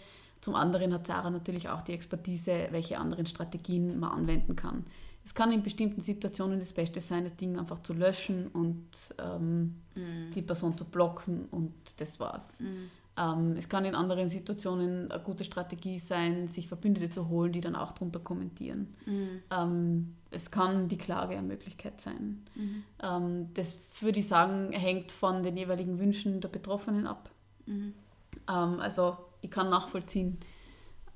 [0.42, 4.84] Zum anderen hat Sarah natürlich auch die Expertise, welche anderen Strategien man anwenden kann.
[5.24, 8.88] Es kann in bestimmten Situationen das Beste sein, das Ding einfach zu löschen und
[9.20, 10.32] ähm, mm.
[10.34, 12.60] die Person zu blocken und das war's.
[12.60, 12.90] Mm.
[13.18, 17.62] Ähm, es kann in anderen Situationen eine gute Strategie sein, sich Verbündete zu holen, die
[17.62, 18.96] dann auch darunter kommentieren.
[19.06, 19.28] Mm.
[19.52, 22.42] Ähm, es kann die Klage eine Möglichkeit sein.
[22.58, 23.18] -hmm.
[23.18, 27.30] Ähm, das würde ich sagen, hängt von den jeweiligen Wünschen der Betroffenen ab.
[27.68, 27.92] -hmm.
[28.48, 30.40] also ich kann nachvollziehen,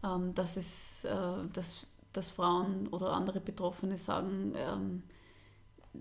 [0.03, 5.03] ähm, dass, es, äh, dass, dass Frauen oder andere Betroffene sagen, ähm,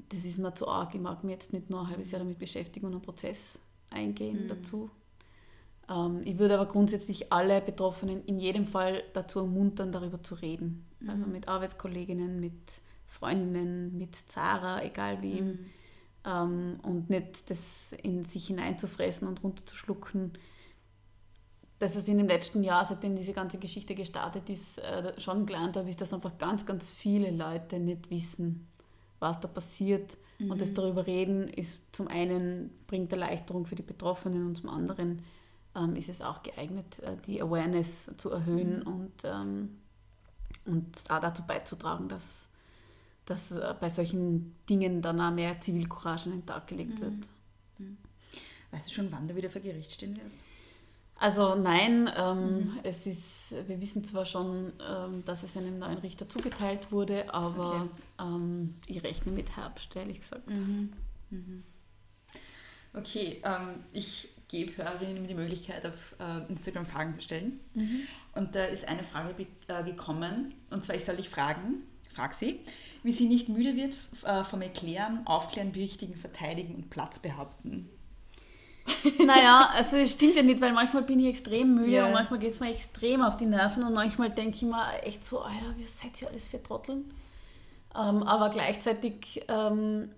[0.08, 2.38] das ist mir zu arg, ich mag mich jetzt nicht nur ein halbes Jahr damit
[2.38, 3.58] beschäftigen und einen Prozess
[3.90, 4.48] eingehen mhm.
[4.48, 4.90] dazu.
[5.88, 10.86] Ähm, ich würde aber grundsätzlich alle Betroffenen in jedem Fall dazu ermuntern, darüber zu reden.
[11.00, 11.10] Mhm.
[11.10, 12.54] Also mit Arbeitskolleginnen, mit
[13.06, 15.46] Freundinnen, mit Zara, egal wem.
[15.46, 15.58] Mhm.
[16.26, 20.32] Ähm, und nicht das in sich hineinzufressen und runterzuschlucken
[21.78, 25.44] das, was ich in dem letzten Jahr, seitdem diese ganze Geschichte gestartet ist, äh, schon
[25.46, 28.68] gelernt habe, ist, dass einfach ganz, ganz viele Leute nicht wissen,
[29.18, 30.16] was da passiert.
[30.38, 30.52] Mhm.
[30.52, 30.74] Und das mhm.
[30.74, 35.22] darüber reden ist zum einen bringt Erleichterung für die Betroffenen und zum anderen
[35.74, 38.86] ähm, ist es auch geeignet, äh, die Awareness zu erhöhen mhm.
[38.86, 39.78] und, ähm,
[40.66, 42.48] und auch dazu beizutragen, dass,
[43.26, 47.02] dass äh, bei solchen Dingen dann auch mehr Zivilcourage an den Tag gelegt mhm.
[47.02, 47.14] wird.
[47.78, 47.96] Mhm.
[48.70, 50.38] Weißt du schon, wann du wieder vor Gericht stehen wirst?
[51.16, 52.80] Also nein, ähm, mhm.
[52.82, 57.82] es ist, wir wissen zwar schon, ähm, dass es einem neuen Richter zugeteilt wurde, aber
[57.82, 57.88] okay.
[58.20, 60.48] ähm, ich rechne mit Herbst, ehrlich gesagt.
[60.48, 60.92] Mhm.
[61.30, 61.62] Mhm.
[62.94, 67.60] Okay, ähm, ich gebe Hörerinnen die Möglichkeit, auf äh, Instagram Fragen zu stellen.
[67.74, 68.02] Mhm.
[68.34, 72.60] Und da ist eine Frage äh, gekommen, und zwar ich soll dich fragen, frag sie,
[73.02, 77.88] wie sie nicht müde wird äh, vom Erklären, Aufklären, Berichtigen, Verteidigen und Platz behaupten.
[79.26, 82.06] Naja, also es stimmt ja nicht, weil manchmal bin ich extrem müde Ja.
[82.06, 85.24] und manchmal geht es mir extrem auf die Nerven und manchmal denke ich mir echt
[85.24, 87.12] so, Alter, wie seid ihr alles für Trotteln?
[87.94, 90.10] Ähm, aber gleichzeitig ähm,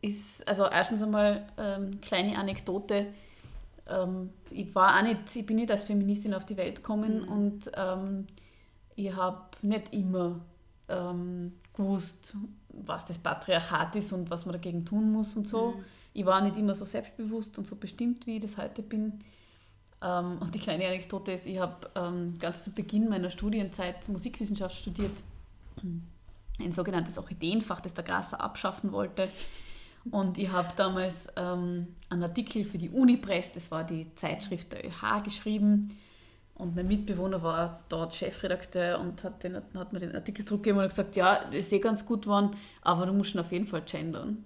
[0.00, 3.06] ist, also erstens einmal ähm, kleine Anekdote,
[3.88, 7.70] ähm, ich war auch nicht, ich bin nicht als Feministin auf die Welt gekommen und
[7.74, 8.26] ähm,
[8.96, 10.40] ich habe nicht immer
[10.88, 12.36] ähm, gewusst,
[12.68, 15.74] was das Patriarchat ist und was man dagegen tun muss und so.
[16.14, 19.18] Ich war nicht immer so selbstbewusst und so bestimmt, wie ich das heute bin.
[20.02, 24.76] Ähm, und die kleine Anekdote ist, ich habe ähm, ganz zu Beginn meiner Studienzeit Musikwissenschaft
[24.76, 25.22] studiert,
[26.60, 29.28] ein sogenanntes Orchideenfach, das der Grasser abschaffen wollte.
[30.10, 34.84] Und ich habe damals ähm, einen Artikel für die Unipress, das war die Zeitschrift der
[34.84, 35.96] ÖH, geschrieben.
[36.54, 40.88] Und mein Mitbewohner war dort Chefredakteur und hat, den, hat mir den Artikel zurückgegeben und
[40.88, 42.50] gesagt, ja, ist eh ganz gut geworden,
[42.82, 44.44] aber du musst ihn auf jeden Fall gendern.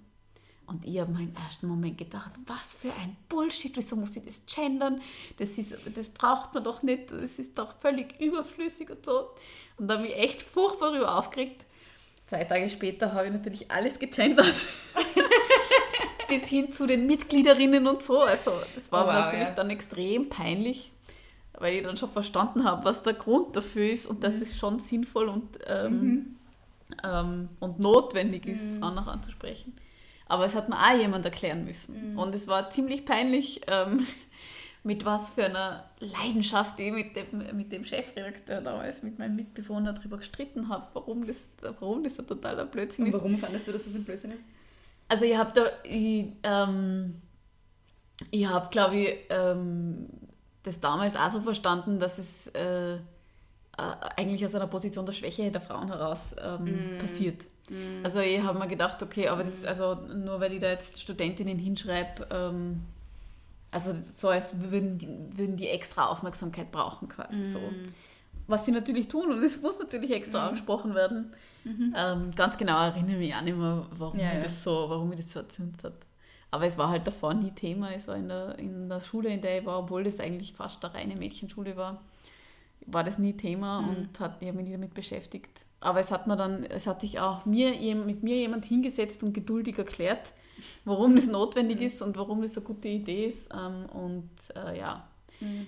[0.67, 4.23] Und ich habe mir im ersten Moment gedacht, was für ein Bullshit, wieso muss ich
[4.25, 5.01] das gendern?
[5.37, 9.29] Das, ist, das braucht man doch nicht, das ist doch völlig überflüssig und so.
[9.77, 11.63] Und da habe ich echt furchtbar darüber aufgeregt.
[12.27, 14.53] Zwei Tage später habe ich natürlich alles gegendert.
[16.27, 18.19] Bis hin zu den Mitgliederinnen und so.
[18.21, 19.55] Also das war Oh, mir wow, natürlich ja.
[19.55, 20.91] dann extrem peinlich,
[21.57, 24.21] weil ich dann schon verstanden habe, was der Grund dafür ist und Mhm.
[24.21, 26.35] dass es schon sinnvoll und, ähm,
[27.05, 28.79] ähm, und notwendig ist, Mhm.
[28.81, 29.73] Frauen noch anzusprechen.
[30.27, 32.11] Aber es hat mir auch jemand erklären müssen.
[32.11, 32.19] Mhm.
[32.19, 34.05] Und es war ziemlich peinlich, ähm,
[34.83, 39.93] mit was für einer Leidenschaft ich mit dem, mit dem Chefredakteur damals, mit meinem Mitbewohner
[39.93, 43.17] darüber gestritten habe, warum das, warum das ein totaler Blödsinn Und ist.
[43.17, 44.45] warum fandest du, dass das ein Blödsinn ist?
[45.09, 47.21] Also ich habe da, ich, ähm,
[48.31, 50.07] ich habe, glaube ich, ähm,
[50.63, 52.99] das damals auch so verstanden, dass es äh, äh,
[54.15, 57.45] eigentlich aus einer Position der Schwäche der Frauen heraus ähm, passiert.
[58.03, 61.01] Also ich habe mir gedacht, okay, aber das ist also nur weil ich da jetzt
[61.01, 62.83] Studentinnen hinschreibe, ähm,
[63.71, 65.07] also so als würden die,
[65.37, 67.59] würden die extra Aufmerksamkeit brauchen quasi so.
[68.47, 71.33] Was sie natürlich tun und es muss natürlich extra angesprochen werden.
[71.93, 74.39] Ähm, ganz genau erinnere ich mich auch nicht mehr, warum, Ja, ich ja.
[74.43, 75.93] Das so, warum ich das so erzündet hat.
[76.49, 77.91] Aber es war halt davor nie Thema.
[77.91, 80.83] Es war in der, in der Schule, in der ich war, obwohl das eigentlich fast
[80.85, 82.01] eine reine Mädchenschule war,
[82.85, 83.89] war das nie Thema Mhm.
[83.89, 85.65] und hat, ich habe mich nie damit beschäftigt.
[85.79, 89.33] Aber es hat mir dann, es hat sich auch mir, mit mir jemand hingesetzt und
[89.33, 90.33] geduldig erklärt,
[90.85, 93.49] warum das notwendig ist und warum das eine gute Idee ist.
[93.53, 95.07] Ähm, und äh, ja,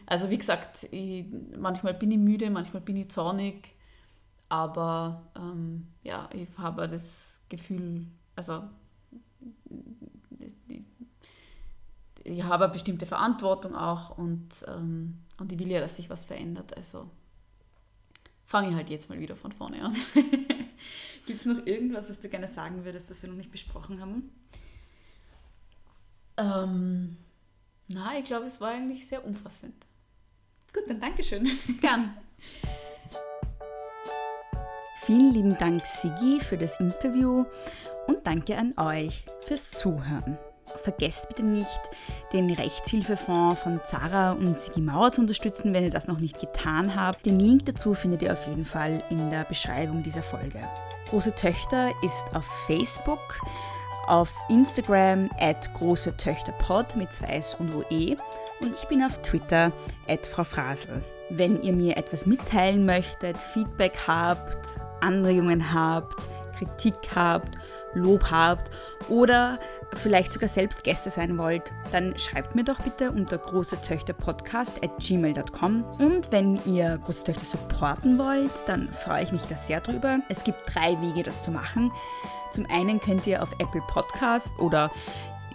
[0.06, 1.26] also wie gesagt, ich,
[1.58, 3.76] manchmal bin ich müde, manchmal bin ich zornig,
[4.50, 8.64] aber ähm, ja, ich habe das Gefühl, also
[10.68, 10.82] ich,
[12.24, 16.26] ich habe eine bestimmte Verantwortung auch und, ähm, und ich will ja, dass sich was
[16.26, 16.76] verändert.
[16.76, 17.10] Also
[18.50, 19.96] fange ich halt jetzt mal wieder von vorne an.
[21.28, 24.32] Gibt es noch irgendwas, was du gerne sagen würdest, was wir noch nicht besprochen haben?
[26.36, 27.18] Ähm,
[27.88, 29.76] na, ich glaube, es war eigentlich sehr umfassend.
[30.74, 31.48] Gut, dann Dankeschön.
[31.80, 32.18] Gern.
[35.02, 37.46] Vielen lieben Dank, Sigi, für das Interview
[38.08, 40.40] und danke an euch fürs Zuhören.
[40.82, 41.80] Vergesst bitte nicht,
[42.32, 46.96] den Rechtshilfefonds von Zara und Sigi Mauer zu unterstützen, wenn ihr das noch nicht getan
[46.96, 47.26] habt.
[47.26, 50.60] Den Link dazu findet ihr auf jeden Fall in der Beschreibung dieser Folge.
[51.10, 53.42] Große Töchter ist auf Facebook,
[54.08, 58.16] auf Instagram at große Töchter Pod mit zwei S und OE
[58.62, 59.72] und ich bin auf Twitter
[60.08, 61.04] at Frau Frasel.
[61.30, 66.16] Wenn ihr mir etwas mitteilen möchtet, Feedback habt, Anregungen habt,
[66.58, 67.58] Kritik habt,
[67.94, 68.72] Lob habt
[69.10, 69.60] oder
[69.96, 75.84] vielleicht sogar selbst Gäste sein wollt, dann schreibt mir doch bitte unter großetöchterpodcast at gmail.com.
[76.00, 80.20] Und wenn ihr Große Töchter supporten wollt, dann freue ich mich da sehr drüber.
[80.30, 81.92] Es gibt drei Wege, das zu machen.
[82.52, 84.92] Zum einen könnt ihr auf Apple Podcast oder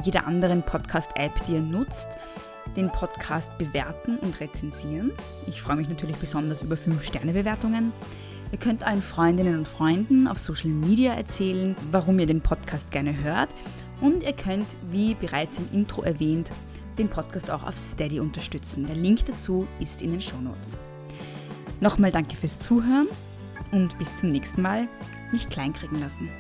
[0.03, 2.19] jeder anderen Podcast-App, die ihr nutzt,
[2.77, 5.13] den Podcast bewerten und rezensieren.
[5.47, 7.93] Ich freue mich natürlich besonders über 5-Sterne-Bewertungen.
[8.55, 13.21] Ihr könnt euren Freundinnen und Freunden auf Social Media erzählen, warum ihr den Podcast gerne
[13.21, 13.49] hört.
[14.01, 16.53] Und ihr könnt, wie bereits im Intro erwähnt,
[16.97, 18.87] den Podcast auch auf Steady unterstützen.
[18.87, 20.79] Der Link dazu ist in den Shownotes.
[21.81, 23.09] Nochmal danke fürs Zuhören
[23.73, 24.87] und bis zum nächsten Mal.
[25.33, 26.31] Nicht kleinkriegen lassen.